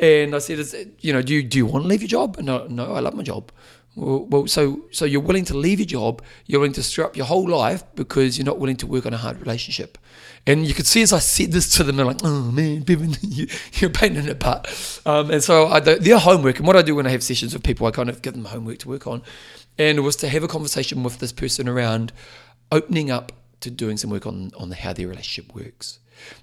[0.00, 2.36] And I said, is, you know, do you, do you want to leave your job?
[2.38, 3.52] And no, no, I love my job.
[4.00, 7.26] Well, so so you're willing to leave your job, you're willing to screw up your
[7.26, 9.98] whole life because you're not willing to work on a hard relationship.
[10.46, 13.14] And you could see as I said this to them, they're like, "Oh man, Bevan,
[13.20, 13.46] you,
[13.82, 17.10] are a butt." Um, and so I, their homework, and what I do when I
[17.10, 19.20] have sessions with people, I kind of give them homework to work on,
[19.76, 22.12] and it was to have a conversation with this person around
[22.72, 25.98] opening up to doing some work on on how their relationship works.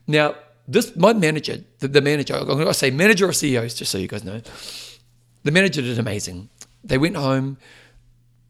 [0.05, 0.35] Now,
[0.67, 3.97] this my manager, the, the manager, I'm going to say manager or CEOs, just so
[3.97, 4.41] you guys know.
[5.43, 6.49] The manager did amazing.
[6.87, 7.57] They went home.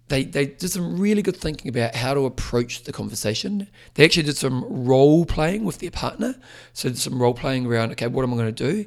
[0.08, 3.68] They, they did some really good thinking about how to approach the conversation.
[3.96, 6.36] They actually did some role playing with their partner.
[6.72, 8.86] So did some role playing around, okay, what am I going to do?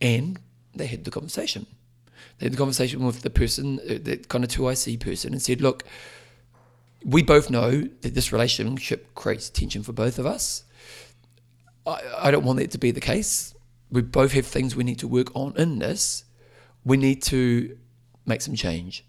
[0.00, 0.38] And
[0.74, 1.66] they had the conversation.
[2.38, 5.60] They had the conversation with the person, uh, that kind of 2IC person, and said,
[5.60, 5.84] look,
[7.04, 10.64] we both know that this relationship creates tension for both of us.
[11.86, 13.54] I, I don't want that to be the case.
[13.90, 16.24] We both have things we need to work on in this.
[16.84, 17.76] We need to
[18.26, 19.04] make some change.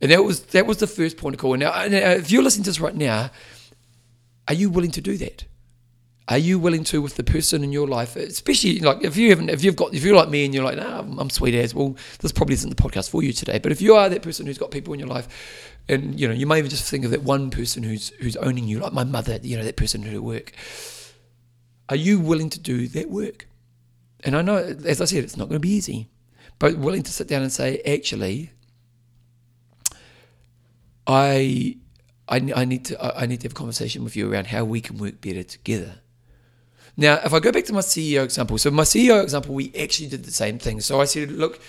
[0.00, 1.56] And that was that was the first point of call.
[1.56, 3.30] Now, uh, if you're listening to this right now,
[4.48, 5.44] are you willing to do that?
[6.30, 9.50] Are you willing to with the person in your life, especially like if you haven't,
[9.50, 11.96] if you've got, if you're like me and you're like, nah, I'm sweet as well.
[12.20, 13.58] This probably isn't the podcast for you today.
[13.58, 16.34] But if you are that person who's got people in your life, and you know,
[16.34, 19.02] you may even just think of that one person who's who's owning you, like my
[19.02, 20.52] mother, you know, that person who work.
[21.88, 23.48] Are you willing to do that work?
[24.22, 26.08] And I know, as I said, it's not going to be easy,
[26.60, 28.52] but willing to sit down and say, actually,
[31.06, 31.78] I,
[32.28, 34.80] I, I need to I need to have a conversation with you around how we
[34.80, 35.94] can work better together.
[36.96, 40.08] Now, if I go back to my CEO example, so my CEO example, we actually
[40.08, 40.80] did the same thing.
[40.80, 41.60] So I said, look,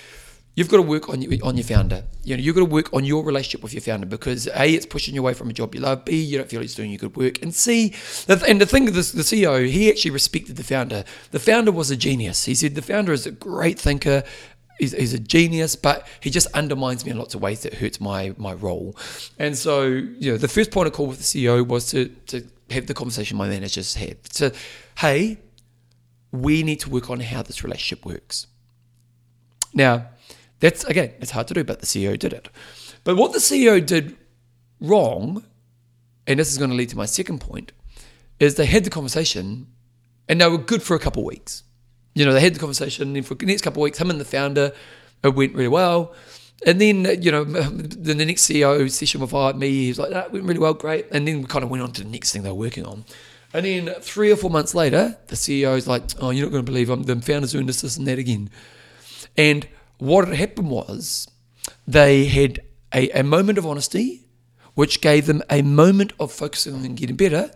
[0.55, 2.03] you've got to work on your, on your founder.
[2.23, 4.85] You know, you've got to work on your relationship with your founder because A, it's
[4.85, 6.05] pushing you away from a job you love.
[6.05, 7.41] B, you don't feel he's doing you good work.
[7.41, 7.93] And C,
[8.27, 11.03] and the thing, the, the CEO, he actually respected the founder.
[11.31, 12.45] The founder was a genius.
[12.45, 14.23] He said the founder is a great thinker.
[14.81, 18.01] He's, he's, a genius, but he just undermines me in lots of ways that hurts
[18.01, 18.95] my my role.
[19.37, 22.43] And so, you know, the first point of call with the CEO was to to
[22.71, 24.17] have the conversation my managers had.
[24.33, 24.51] So,
[24.97, 25.37] hey,
[26.31, 28.47] we need to work on how this relationship works.
[29.71, 30.07] Now,
[30.59, 32.49] that's again, it's hard to do, but the CEO did it.
[33.03, 34.17] But what the CEO did
[34.79, 35.45] wrong,
[36.25, 37.71] and this is going to lead to my second point,
[38.39, 39.67] is they had the conversation
[40.27, 41.63] and they were good for a couple of weeks.
[42.13, 44.19] You know, they had the conversation, and for the next couple of weeks, him and
[44.19, 44.73] the founder,
[45.23, 46.13] it went really well.
[46.65, 50.31] And then, you know, the next CEO session with uh, me, he was like, that
[50.31, 51.07] went really well, great.
[51.11, 53.05] And then we kind of went on to the next thing they were working on.
[53.53, 56.65] And then three or four months later, the CEO is like, oh, you're not going
[56.65, 58.49] to believe I'm, the founder's doing this, this, and that again.
[59.35, 61.27] And what had happened was
[61.87, 62.59] they had
[62.93, 64.27] a, a moment of honesty,
[64.73, 67.51] which gave them a moment of focusing on getting better.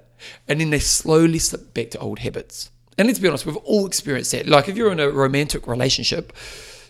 [0.47, 2.71] And then they slowly slipped back to old habits.
[2.97, 4.47] And let's be honest, we've all experienced that.
[4.47, 6.33] Like if you're in a romantic relationship,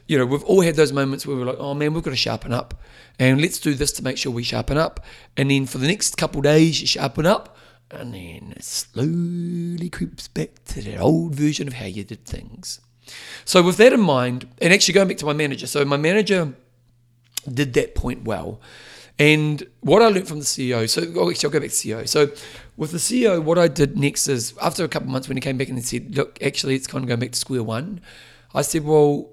[0.08, 2.16] you know, we've all had those moments where we're like, oh man, we've got to
[2.16, 2.76] sharpen up.
[3.18, 5.04] And let's do this to make sure we sharpen up.
[5.36, 7.58] And then for the next couple days, you sharpen up.
[7.90, 12.82] And then it slowly creeps back to that old version of how you did things.
[13.46, 16.54] So, with that in mind, and actually going back to my manager, so my manager
[17.52, 18.60] did that point well.
[19.18, 22.08] And what I learned from the CEO, so oh, actually, I'll go back to CEO.
[22.08, 22.32] So,
[22.76, 25.42] with the CEO, what I did next is after a couple of months when he
[25.42, 28.02] came back and he said, Look, actually, it's kind of going back to square one,
[28.54, 29.30] I said, Well,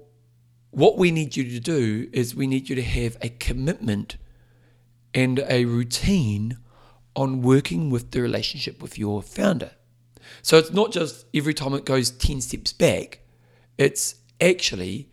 [0.71, 4.17] what we need you to do is we need you to have a commitment
[5.13, 6.57] and a routine
[7.15, 9.71] on working with the relationship with your founder.
[10.41, 13.19] So it's not just every time it goes 10 steps back,
[13.77, 15.09] it's actually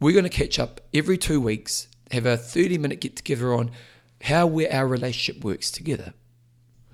[0.00, 3.70] we're going to catch up every two weeks, have a 30 minute get together on
[4.24, 6.12] how we, our relationship works together.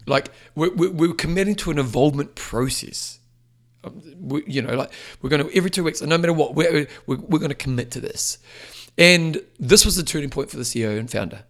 [0.06, 3.20] Like we're, we're committing to an involvement process
[3.84, 6.86] um, we, you know, like we're going to every two weeks, no matter what, we're,
[7.06, 8.38] we're, we're going to commit to this.
[8.98, 11.44] And this was the turning point for the CEO and founder,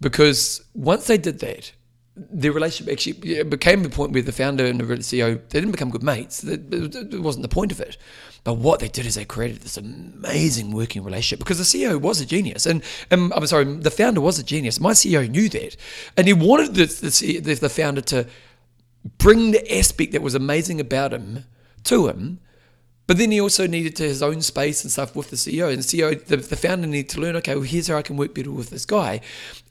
[0.00, 1.72] because once they did that,
[2.16, 5.90] their relationship actually became the point where the founder and the CEO they didn't become
[5.90, 6.42] good mates.
[6.42, 7.98] It wasn't the point of it.
[8.42, 12.20] But what they did is they created this amazing working relationship because the CEO was
[12.20, 14.78] a genius, and, and I'm sorry, the founder was a genius.
[14.78, 15.76] My CEO knew that,
[16.16, 16.86] and he wanted the,
[17.40, 18.26] the, the founder to
[19.18, 21.44] bring the aspect that was amazing about him
[21.84, 22.38] to him.
[23.06, 25.68] But then he also needed to his own space and stuff with the CEO.
[25.68, 28.16] And the CEO, the, the founder needed to learn, okay, well, here's how I can
[28.16, 29.20] work better with this guy.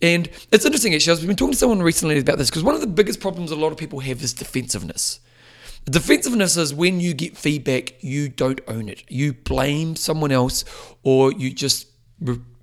[0.01, 1.19] And it's interesting, actually.
[1.19, 3.55] I've been talking to someone recently about this because one of the biggest problems a
[3.55, 5.19] lot of people have is defensiveness.
[5.83, 9.03] Defensiveness is when you get feedback, you don't own it.
[9.09, 10.63] You blame someone else
[11.03, 11.87] or you just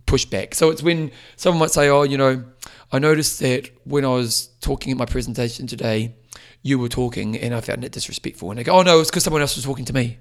[0.07, 0.55] push back.
[0.55, 2.45] So it's when someone might say, oh, you know,
[2.91, 6.15] I noticed that when I was talking at my presentation today,
[6.63, 8.51] you were talking and I found it disrespectful.
[8.51, 10.19] And they go, oh no, it's because someone else was talking to me.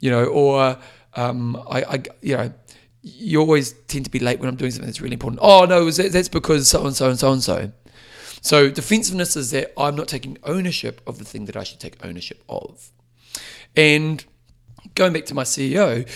[0.00, 0.78] You know, or
[1.14, 2.52] um, I, I, you know,
[3.02, 5.40] you always tend to be late when I'm doing something that's really important.
[5.42, 7.72] Oh no, that's because so and so and so and so.
[8.40, 12.04] So defensiveness is that I'm not taking ownership of the thing that I should take
[12.04, 12.90] ownership of.
[13.74, 14.24] And
[14.94, 16.08] going back to my CEO,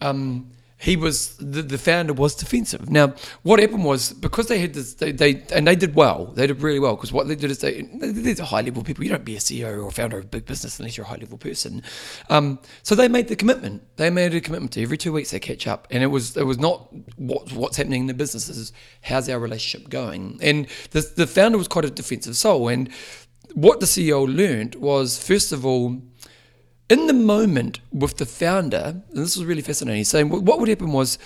[0.00, 2.90] um, he was the, the founder was defensive.
[2.90, 6.26] Now, what happened was because they had this, they, they and they did well.
[6.26, 9.04] They did really well because what they did is they these are high level people.
[9.04, 11.16] You don't be a CEO or founder of a big business unless you're a high
[11.16, 11.82] level person.
[12.28, 13.82] Um, so they made the commitment.
[13.96, 16.44] They made a commitment to every two weeks they catch up, and it was it
[16.44, 18.48] was not what, what's happening in the business.
[18.48, 18.72] Is
[19.02, 20.38] how's our relationship going?
[20.42, 22.68] And the the founder was quite a defensive soul.
[22.68, 22.90] And
[23.54, 26.02] what the CEO learned was first of all
[26.88, 30.68] in the moment with the founder, and this was really fascinating, he's saying what would
[30.68, 31.18] happen was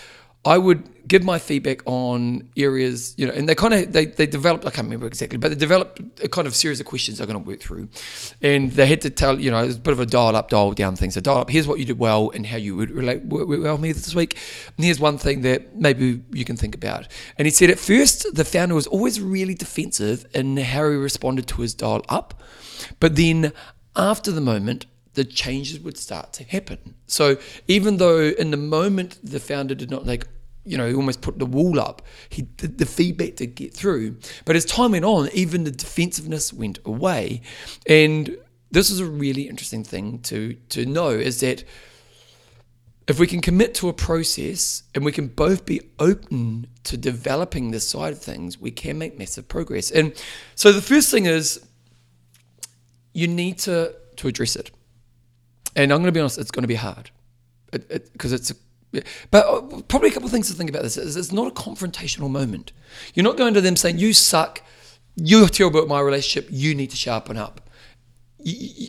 [0.44, 4.26] I would give my feedback on areas, you know, and they kind of they, they
[4.26, 7.26] developed I can't remember exactly, but they developed a kind of series of questions they're
[7.26, 7.88] going to work through,
[8.40, 10.48] and they had to tell you know it was a bit of a dial up,
[10.48, 11.10] dial down thing.
[11.10, 13.78] So dial up, here's what you did well and how you would relate work well
[13.78, 14.38] me this week,
[14.76, 17.08] and here's one thing that maybe you can think about.
[17.36, 21.48] And he said at first the founder was always really defensive in how he responded
[21.48, 22.40] to his dial up,
[23.00, 23.52] but then
[23.96, 24.86] after the moment
[25.18, 26.94] the changes would start to happen.
[27.08, 30.28] So even though in the moment the founder did not like,
[30.64, 34.18] you know, he almost put the wall up, he did the feedback to get through.
[34.44, 37.42] But as time went on, even the defensiveness went away.
[37.84, 38.38] And
[38.70, 41.64] this is a really interesting thing to to know is that
[43.08, 47.72] if we can commit to a process and we can both be open to developing
[47.72, 49.90] this side of things, we can make massive progress.
[49.90, 50.12] And
[50.54, 51.60] so the first thing is
[53.12, 54.70] you need to to address it.
[55.78, 57.10] And I'm going to be honest, it's going to be hard
[57.70, 58.50] because it, it's.
[58.50, 58.54] A,
[59.30, 61.54] but uh, probably a couple of things to think about this is it's not a
[61.54, 62.72] confrontational moment.
[63.14, 64.60] You're not going to them saying, You suck,
[65.14, 67.60] you're terrible at my relationship, you need to sharpen up.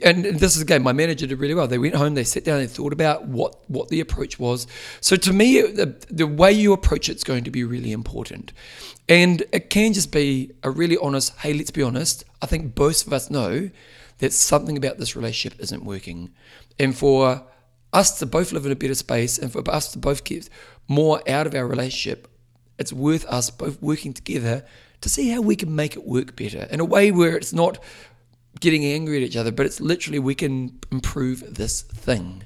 [0.04, 1.68] And this is again, my manager did really well.
[1.68, 4.66] They went home, they sat down, they thought about what, what the approach was.
[5.02, 8.52] So to me, the, the way you approach it's going to be really important.
[9.08, 12.24] And it can just be a really honest, hey, let's be honest.
[12.42, 13.70] I think both of us know
[14.20, 16.32] that something about this relationship isn't working
[16.80, 17.44] and for
[17.92, 20.50] us to both live in a better space and for us to both get
[20.88, 22.28] more out of our relationship,
[22.78, 24.66] it's worth us both working together
[25.02, 27.82] to see how we can make it work better in a way where it's not
[28.60, 32.44] getting angry at each other, but it's literally we can improve this thing.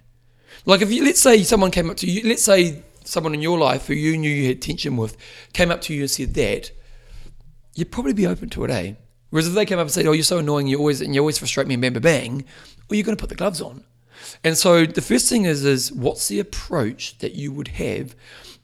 [0.66, 3.58] Like if you let's say someone came up to you, let's say someone in your
[3.58, 5.18] life who you knew you had tension with
[5.52, 6.72] came up to you and said that,
[7.76, 8.94] you'd probably be open to it, eh?
[9.30, 11.22] Whereas if they came up and said, "Oh, you're so annoying, you always and you
[11.22, 12.46] always frustrate me," and bang, bang, bang,
[12.88, 13.84] well, you're going to put the gloves on.
[14.44, 18.16] And so the first thing is is what's the approach that you would have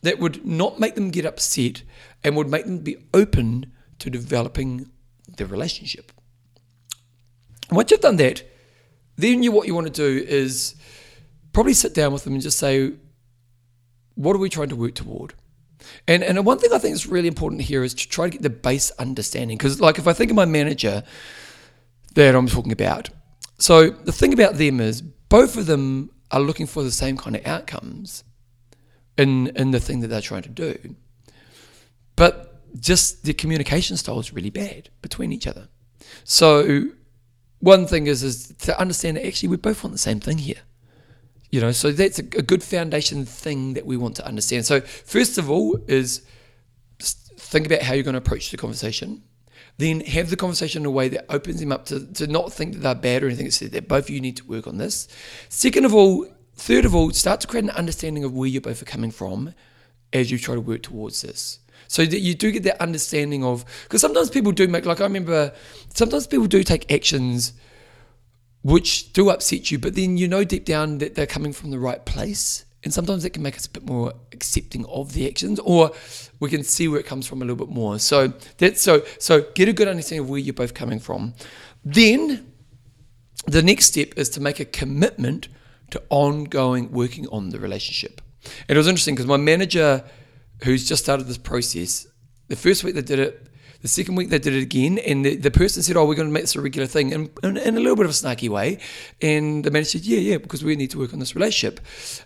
[0.01, 1.83] that would not make them get upset
[2.23, 4.89] and would make them be open to developing
[5.37, 6.11] the relationship.
[7.71, 8.43] once you've done that,
[9.15, 10.75] then you what you want to do is
[11.53, 12.93] probably sit down with them and just say,
[14.15, 15.33] what are we trying to work toward?
[16.07, 18.41] And and one thing I think is really important here is to try to get
[18.41, 19.57] the base understanding.
[19.57, 21.03] Because like if I think of my manager
[22.15, 23.09] that I'm talking about,
[23.57, 27.35] so the thing about them is both of them are looking for the same kind
[27.35, 28.23] of outcomes
[29.17, 30.95] in in the thing that they're trying to do.
[32.15, 32.49] But
[32.79, 35.69] just the communication style is really bad between each other.
[36.23, 36.89] So
[37.59, 40.61] one thing is is to understand that actually we both want the same thing here.
[41.51, 44.65] You know, so that's a, a good foundation thing that we want to understand.
[44.65, 46.21] So first of all is
[46.99, 49.23] think about how you're going to approach the conversation
[49.79, 52.73] then have the conversation in a way that opens them up to, to not think
[52.73, 53.47] that they're bad or anything.
[53.47, 55.07] It's that both of you need to work on this.
[55.47, 58.81] Second of all, third of all, start to create an understanding of where you both
[58.81, 59.53] are coming from
[60.11, 61.59] as you try to work towards this.
[61.87, 65.05] So that you do get that understanding of, because sometimes people do make, like I
[65.05, 65.53] remember,
[65.93, 67.53] sometimes people do take actions
[68.61, 71.79] which do upset you, but then you know deep down that they're coming from the
[71.79, 72.65] right place.
[72.83, 75.91] And sometimes it can make us a bit more accepting of the actions, or
[76.39, 77.99] we can see where it comes from a little bit more.
[77.99, 81.33] So that's so so get a good understanding of where you're both coming from.
[81.83, 82.53] Then
[83.47, 85.49] the next step is to make a commitment
[85.91, 88.21] to ongoing working on the relationship.
[88.67, 90.03] And it was interesting because my manager,
[90.63, 92.07] who's just started this process,
[92.47, 93.47] the first week they did it,
[93.81, 96.27] the second week they did it again, and the, the person said, "Oh, we're going
[96.27, 98.49] to make this a regular thing," in, in, in, a little bit of a snarky
[98.49, 98.79] way.
[99.21, 101.79] And the manager said, "Yeah, yeah, because we need to work on this relationship."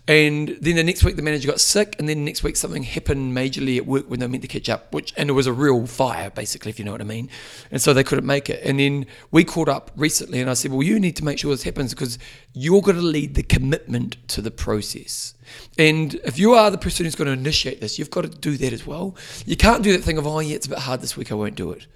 [0.08, 3.36] And then the next week the manager got sick, and then next week something happened
[3.36, 5.86] majorly at work when they meant to catch up, which and it was a real
[5.86, 7.30] fire, basically, if you know what I mean.
[7.70, 8.60] And so they couldn't make it.
[8.64, 11.52] And then we caught up recently, and I said, "Well, you need to make sure
[11.52, 12.18] this happens because
[12.54, 15.34] you're going to lead the commitment to the process."
[15.78, 18.56] And if you are the person who's going to initiate this, you've got to do
[18.56, 19.16] that as well.
[19.44, 21.34] You can't do that thing of, oh, yeah, it's a bit hard this week, I
[21.34, 21.86] won't do it.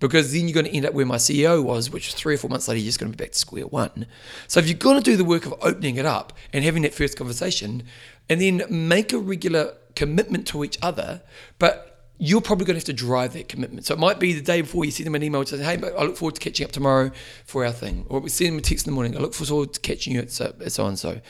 [0.00, 2.50] Because then you're going to end up where my CEO was, which three or four
[2.50, 4.06] months later, you're just going to be back to square one.
[4.48, 6.94] So if you're going to do the work of opening it up and having that
[6.94, 7.84] first conversation,
[8.28, 11.22] and then make a regular commitment to each other,
[11.58, 13.86] but you're probably going to have to drive that commitment.
[13.86, 16.02] So it might be the day before you send them an email saying, hey, I
[16.04, 17.10] look forward to catching up tomorrow
[17.44, 18.06] for our thing.
[18.08, 20.20] Or we send them a text in the morning, I look forward to catching you
[20.20, 21.20] at so, at so and so.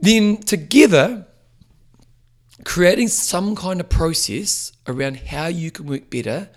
[0.00, 1.26] Then together,
[2.64, 6.50] creating some kind of process around how you can work better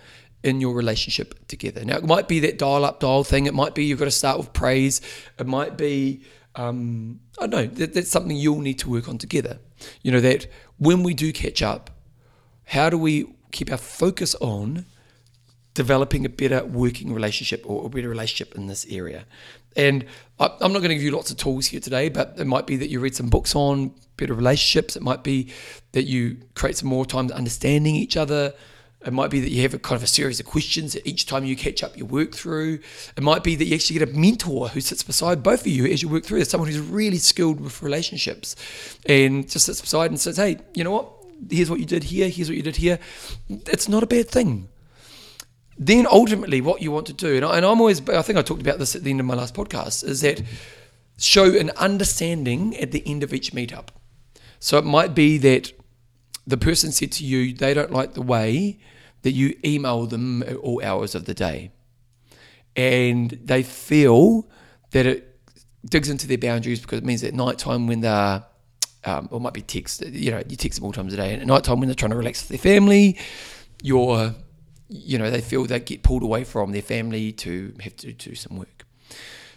[0.44, 1.84] in your relationship together.
[1.84, 3.46] Now, it might be that dial up, dial thing.
[3.46, 5.00] It might be you've got to start with praise.
[5.38, 6.22] It might be,
[6.54, 9.58] um, I don't know, that, that's something you'll need to work on together.
[10.02, 10.46] You know, that
[10.76, 11.90] when we do catch up,
[12.68, 14.86] how do we keep our focus on
[15.74, 19.24] developing a better working relationship or a better relationship in this area?
[19.76, 20.04] And
[20.38, 22.76] I'm not going to give you lots of tools here today, but it might be
[22.76, 24.96] that you read some books on better relationships.
[24.96, 25.52] It might be
[25.92, 28.52] that you create some more time understanding each other.
[29.06, 31.26] It might be that you have a kind of a series of questions that each
[31.26, 32.80] time you catch up, you work through.
[33.16, 35.86] It might be that you actually get a mentor who sits beside both of you
[35.86, 38.56] as you work through this, someone who's really skilled with relationships
[39.06, 41.12] and just sits beside and says, hey, you know what?
[41.50, 42.98] Here's what you did here, here's what you did here.
[43.48, 44.68] It's not a bad thing.
[45.78, 48.42] Then ultimately, what you want to do, and, I, and I'm always, I think I
[48.42, 50.42] talked about this at the end of my last podcast, is that
[51.18, 53.88] show an understanding at the end of each meetup.
[54.58, 55.72] So it might be that
[56.46, 58.80] the person said to you they don't like the way
[59.22, 61.70] that you email them at all hours of the day.
[62.74, 64.48] And they feel
[64.90, 65.40] that it
[65.84, 68.44] digs into their boundaries because it means at night time when they're,
[69.04, 71.32] um, or might be text, you know, you text them all times a day.
[71.32, 73.18] And at night time when they're trying to relax with their family,
[73.82, 74.34] you're,
[74.88, 78.34] you know, they feel they get pulled away from their family to have to do
[78.34, 78.86] some work.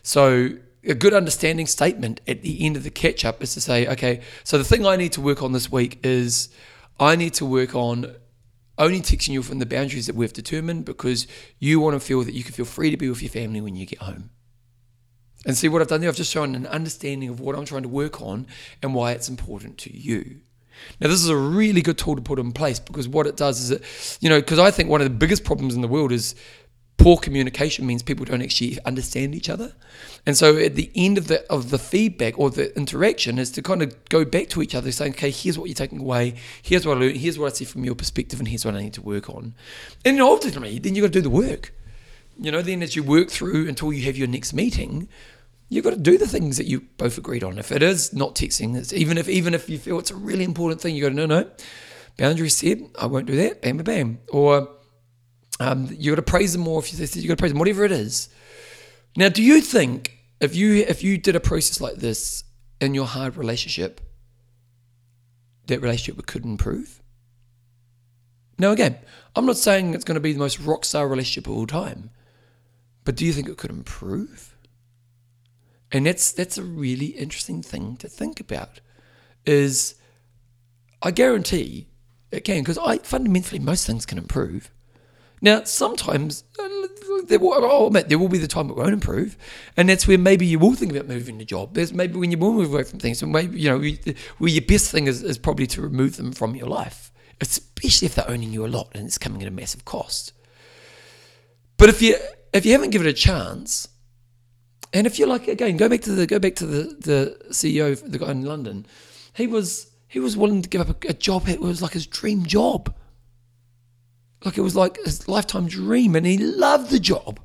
[0.03, 0.51] So
[0.83, 4.21] a good understanding statement at the end of the catch up is to say, okay,
[4.43, 6.49] so the thing I need to work on this week is
[6.99, 8.15] I need to work on
[8.77, 11.27] only texting you from the boundaries that we've determined because
[11.59, 13.75] you want to feel that you can feel free to be with your family when
[13.75, 14.31] you get home.
[15.45, 16.09] And see what I've done there?
[16.09, 18.45] I've just shown an understanding of what I'm trying to work on
[18.81, 20.41] and why it's important to you.
[20.99, 23.59] Now, this is a really good tool to put in place because what it does
[23.59, 26.11] is it, you know, because I think one of the biggest problems in the world
[26.11, 26.35] is
[26.97, 29.73] poor communication means people don't actually understand each other.
[30.25, 33.61] And so at the end of the of the feedback or the interaction is to
[33.61, 36.85] kind of go back to each other saying, okay, here's what you're taking away, here's
[36.85, 38.93] what I learned, here's what I see from your perspective, and here's what I need
[38.93, 39.55] to work on.
[40.05, 41.73] And ultimately, then you've got to do the work.
[42.41, 45.07] You know, then as you work through until you have your next meeting,
[45.69, 47.59] you've got to do the things that you both agreed on.
[47.59, 50.43] If it is not texting, it's even if even if you feel it's a really
[50.43, 51.49] important thing, you to no no.
[52.17, 54.19] boundary set, I won't do that, bam bam bam.
[54.29, 54.69] Or
[55.59, 57.59] um, you got to praise them more if you say you got to praise them,
[57.59, 58.29] whatever it is.
[59.15, 62.43] Now, do you think if you if you did a process like this
[62.79, 64.01] in your hard relationship,
[65.67, 67.01] that relationship could improve?
[68.57, 68.97] Now, again,
[69.35, 72.09] I'm not saying it's going to be the most rock star relationship of all time,
[73.11, 74.55] but do you think it could improve?
[75.91, 78.79] And that's that's a really interesting thing to think about.
[79.45, 79.95] Is
[81.01, 81.89] I guarantee
[82.31, 84.71] it can because I fundamentally most things can improve.
[85.41, 86.69] Now, sometimes uh,
[87.25, 89.35] there will, I'll admit, there will be the time it won't improve,
[89.75, 91.73] and that's where maybe you will think about moving the job.
[91.73, 94.61] There's maybe when you will move away from things, and maybe you know, where your
[94.61, 98.53] best thing is, is probably to remove them from your life, especially if they're owning
[98.53, 100.31] you a lot and it's coming at a massive cost.
[101.75, 102.15] But if you
[102.53, 103.87] if you haven't given it a chance,
[104.93, 107.99] and if you're like again, go back to the go back to the the CEO,
[108.09, 108.85] the guy in London,
[109.33, 111.47] he was he was willing to give up a, a job.
[111.47, 112.93] It was like his dream job
[114.43, 117.39] like it was like his lifetime dream, and he loved the job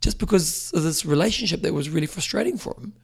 [0.00, 2.94] just because of this relationship that was really frustrating for him.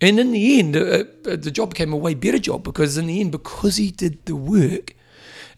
[0.00, 3.06] And in the end, uh, uh, the job became a way better job because, in
[3.06, 4.94] the end, because he did the work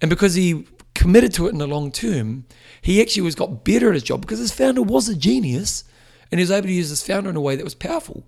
[0.01, 2.45] and because he committed to it in the long term,
[2.81, 5.85] he actually was got better at his job because his founder was a genius
[6.31, 8.25] and he was able to use his founder in a way that was powerful.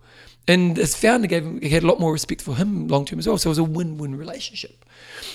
[0.46, 3.18] And his founder gave him, he had a lot more respect for him long term
[3.18, 3.38] as well.
[3.38, 4.84] So it was a win win relationship.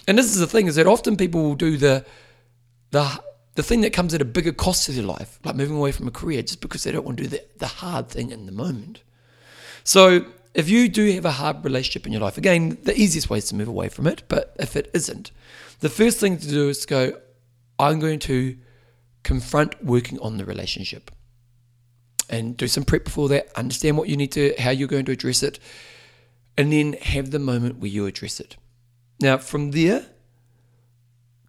[0.07, 2.05] And this is the thing is that often people will do the
[2.91, 3.23] the
[3.55, 6.07] the thing that comes at a bigger cost to their life, like moving away from
[6.07, 8.51] a career, just because they don't want to do the, the hard thing in the
[8.51, 9.01] moment.
[9.84, 13.39] So if you do have a hard relationship in your life, again, the easiest way
[13.39, 14.23] is to move away from it.
[14.27, 15.32] But if it isn't,
[15.80, 17.21] the first thing to do is to go,
[17.77, 18.57] I'm going to
[19.23, 21.11] confront working on the relationship
[22.30, 25.11] and do some prep before that, understand what you need to, how you're going to
[25.11, 25.59] address it,
[26.57, 28.57] and then have the moment where you address it.
[29.21, 30.05] Now, from there,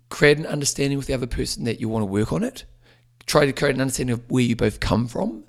[0.08, 2.64] create an understanding with the other person that you want to work on it.
[3.26, 5.44] Try to create an understanding of where you both come from.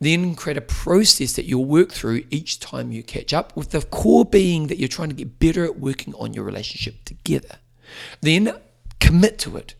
[0.00, 3.80] Then create a process that you'll work through each time you catch up, with the
[3.80, 7.58] core being that you're trying to get better at working on your relationship together.
[8.20, 8.54] Then
[9.00, 9.74] commit to it.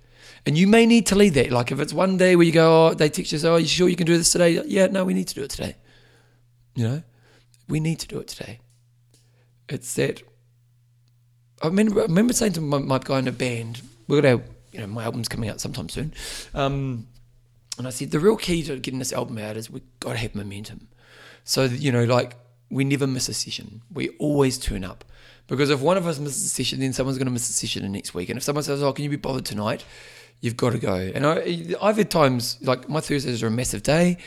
[0.44, 1.52] And you may need to lead that.
[1.52, 3.88] Like if it's one day where you go, oh, they teach us, oh, you sure
[3.88, 4.60] you can do this today?
[4.66, 5.76] Yeah, no, we need to do it today.
[6.74, 7.02] You know,
[7.68, 8.58] we need to do it today.
[9.68, 10.22] It's that.
[11.62, 14.42] I remember, I remember saying to my, my guy in a band, we're gonna,
[14.72, 16.12] you know, my album's coming out sometime soon.
[16.54, 17.06] Um,
[17.78, 20.18] and I said the real key to getting this album out is we've got to
[20.18, 20.88] have momentum.
[21.44, 22.36] So you know, like
[22.70, 23.82] we never miss a session.
[23.92, 25.04] We always turn up
[25.46, 27.82] Because if one of us misses a session, then someone's going to miss a session
[27.82, 28.28] the next week.
[28.30, 29.84] And if someone says, "Oh, can you be bothered tonight?"
[30.40, 30.94] You've got to go.
[30.94, 34.18] And I, I've had times like my Thursdays are a massive day.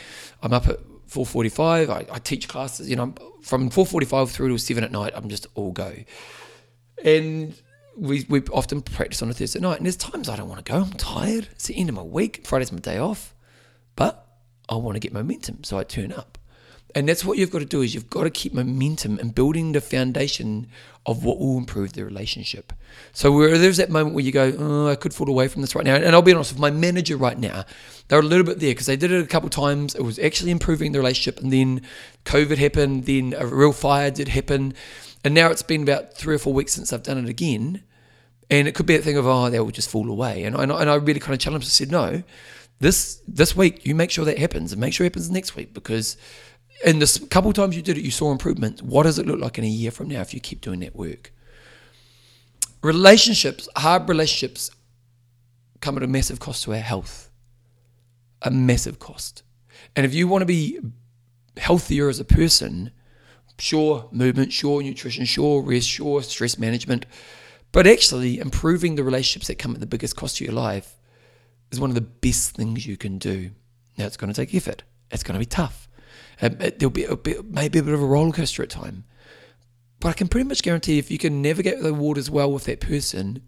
[0.41, 1.89] I'm up at 4:45.
[1.89, 2.89] I, I teach classes.
[2.89, 5.13] You know, from 4:45 through to seven at night.
[5.15, 5.93] I'm just all go.
[7.03, 7.53] And
[7.97, 9.77] we we often practice on a Thursday night.
[9.77, 10.79] And there's times I don't want to go.
[10.79, 11.49] I'm tired.
[11.51, 12.47] It's the end of my week.
[12.47, 13.35] Friday's my day off.
[13.95, 14.25] But
[14.69, 16.37] I want to get momentum, so I turn up.
[16.95, 19.73] And that's what you've got to do is you've got to keep momentum and building
[19.73, 20.67] the foundation
[21.05, 22.71] of what will improve the relationship.
[23.11, 25.75] So where there's that moment where you go, oh, I could fall away from this
[25.75, 25.95] right now.
[25.95, 27.65] And I'll be honest with my manager right now,
[28.07, 29.93] they're a little bit there because they did it a couple times.
[29.93, 31.81] It was actually improving the relationship, and then
[32.23, 33.05] COVID happened.
[33.05, 34.73] Then a real fire did happen,
[35.23, 37.83] and now it's been about three or four weeks since I've done it again.
[38.49, 40.43] And it could be a thing of, oh, they will just fall away.
[40.43, 41.65] And, and, and I really kind of challenged.
[41.65, 42.23] I said, no,
[42.79, 45.73] this this week you make sure that happens, and make sure it happens next week
[45.73, 46.15] because
[46.85, 48.81] in this couple times you did it, you saw improvement.
[48.81, 50.95] What does it look like in a year from now if you keep doing that
[50.95, 51.33] work?
[52.83, 54.69] Relationships, hard relationships,
[55.81, 57.31] come at a massive cost to our health.
[58.43, 59.41] A massive cost.
[59.95, 60.79] And if you want to be
[61.57, 62.91] healthier as a person,
[63.57, 67.07] sure, movement, sure, nutrition, sure, rest, sure, stress management,
[67.71, 70.99] but actually improving the relationships that come at the biggest cost to your life
[71.71, 73.49] is one of the best things you can do.
[73.97, 75.87] Now, it's going to take effort, it's going to be tough.
[76.41, 79.05] Um, there'll be, a bit, maybe a bit of a roller coaster at time.
[79.99, 82.79] But I can pretty much guarantee if you can navigate the waters well with that
[82.79, 83.41] person,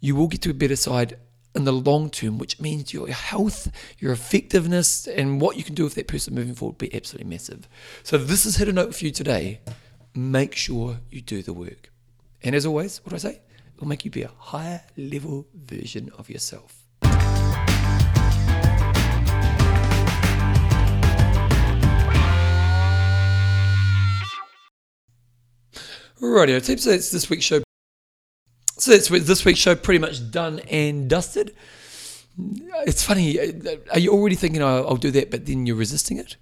[0.00, 1.18] you will get to a better side
[1.54, 5.84] in the long term, which means your health, your effectiveness, and what you can do
[5.84, 7.66] with that person moving forward will be absolutely massive.
[8.02, 9.60] So this is hit a note for you today,
[10.14, 11.90] make sure you do the work.
[12.42, 13.40] And as always, what do I say?
[13.74, 16.86] It will make you be a higher level version of yourself.
[26.20, 26.78] Rightio, team.
[26.78, 27.62] So that's this week's show.
[28.78, 31.54] So that's this week's show pretty much done and dusted.
[32.86, 33.38] It's funny.
[33.40, 36.36] Uh, are you already thinking, oh, I'll do that, but then you're resisting it?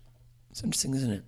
[0.51, 1.25] It's interesting, isn't it?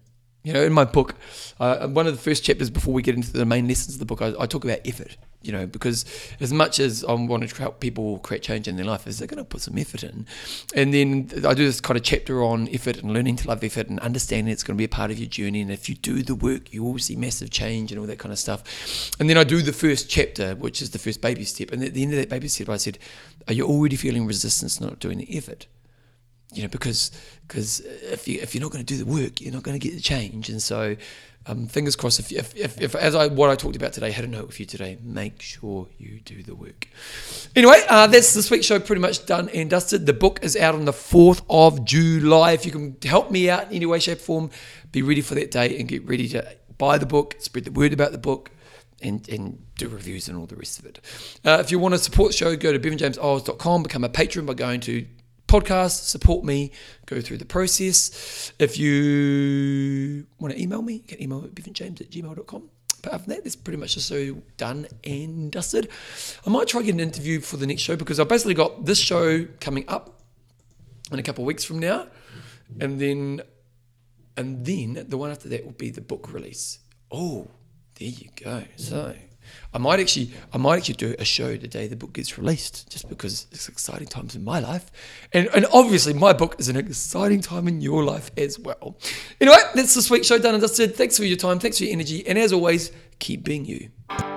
[0.47, 1.17] You know, in my book,
[1.59, 4.05] uh, one of the first chapters before we get into the main lessons of the
[4.05, 5.17] book, I, I talk about effort.
[5.43, 6.05] You know, because
[6.39, 9.27] as much as I want to help people create change in their life, is they're
[9.27, 10.25] going to put some effort in.
[10.73, 13.89] And then I do this kind of chapter on effort and learning to love effort
[13.89, 15.63] and understanding it's going to be a part of your journey.
[15.63, 18.33] And if you do the work, you will see massive change and all that kind
[18.33, 19.11] of stuff.
[19.19, 21.73] And then I do the first chapter, which is the first baby step.
[21.73, 23.01] And at the end of that baby step, I said,
[23.49, 25.67] Are you already feeling resistance not doing the effort?
[26.53, 27.11] You know, because
[27.47, 29.89] because if you if you're not going to do the work, you're not going to
[29.89, 30.49] get the change.
[30.49, 30.97] And so,
[31.47, 32.19] um, fingers crossed.
[32.19, 34.61] If, if, if, if, as I what I talked about today had a note with
[34.61, 36.89] you today, make sure you do the work.
[37.55, 40.07] Anyway, uh, that's this week's show pretty much done and dusted.
[40.07, 42.53] The book is out on the fourth of July.
[42.53, 44.51] If you can help me out in any way, shape, form,
[44.93, 47.93] be ready for that day and get ready to buy the book, spread the word
[47.93, 48.51] about the book.
[49.03, 51.01] And, and do reviews and all the rest of it.
[51.45, 54.55] Uh, if you want to support the show, go to bevanjameseyles.com, become a patron by
[54.55, 55.07] going to
[55.47, 56.73] podcast, support me,
[57.07, 58.53] go through the process.
[58.59, 62.71] If you want to email me, you can email me at bevanjames at gmail.com.
[63.03, 65.89] But other than that, that's pretty much just so done and dusted.
[66.47, 68.85] I might try to get an interview for the next show because I've basically got
[68.85, 70.21] this show coming up
[71.13, 72.09] in a couple of weeks from now.
[72.81, 73.43] And then
[74.37, 76.81] and then the one after that will be the book release.
[77.11, 77.49] Oh,
[77.95, 78.65] there you go.
[78.77, 79.15] So
[79.75, 82.91] I might actually, I might actually do a show the day the book gets released,
[82.91, 84.91] just because it's exciting times in my life,
[85.33, 88.97] and and obviously my book is an exciting time in your life as well.
[89.41, 90.97] Anyway, that's this week's show done and dusted.
[90.97, 94.36] Thanks for your time, thanks for your energy, and as always, keep being you.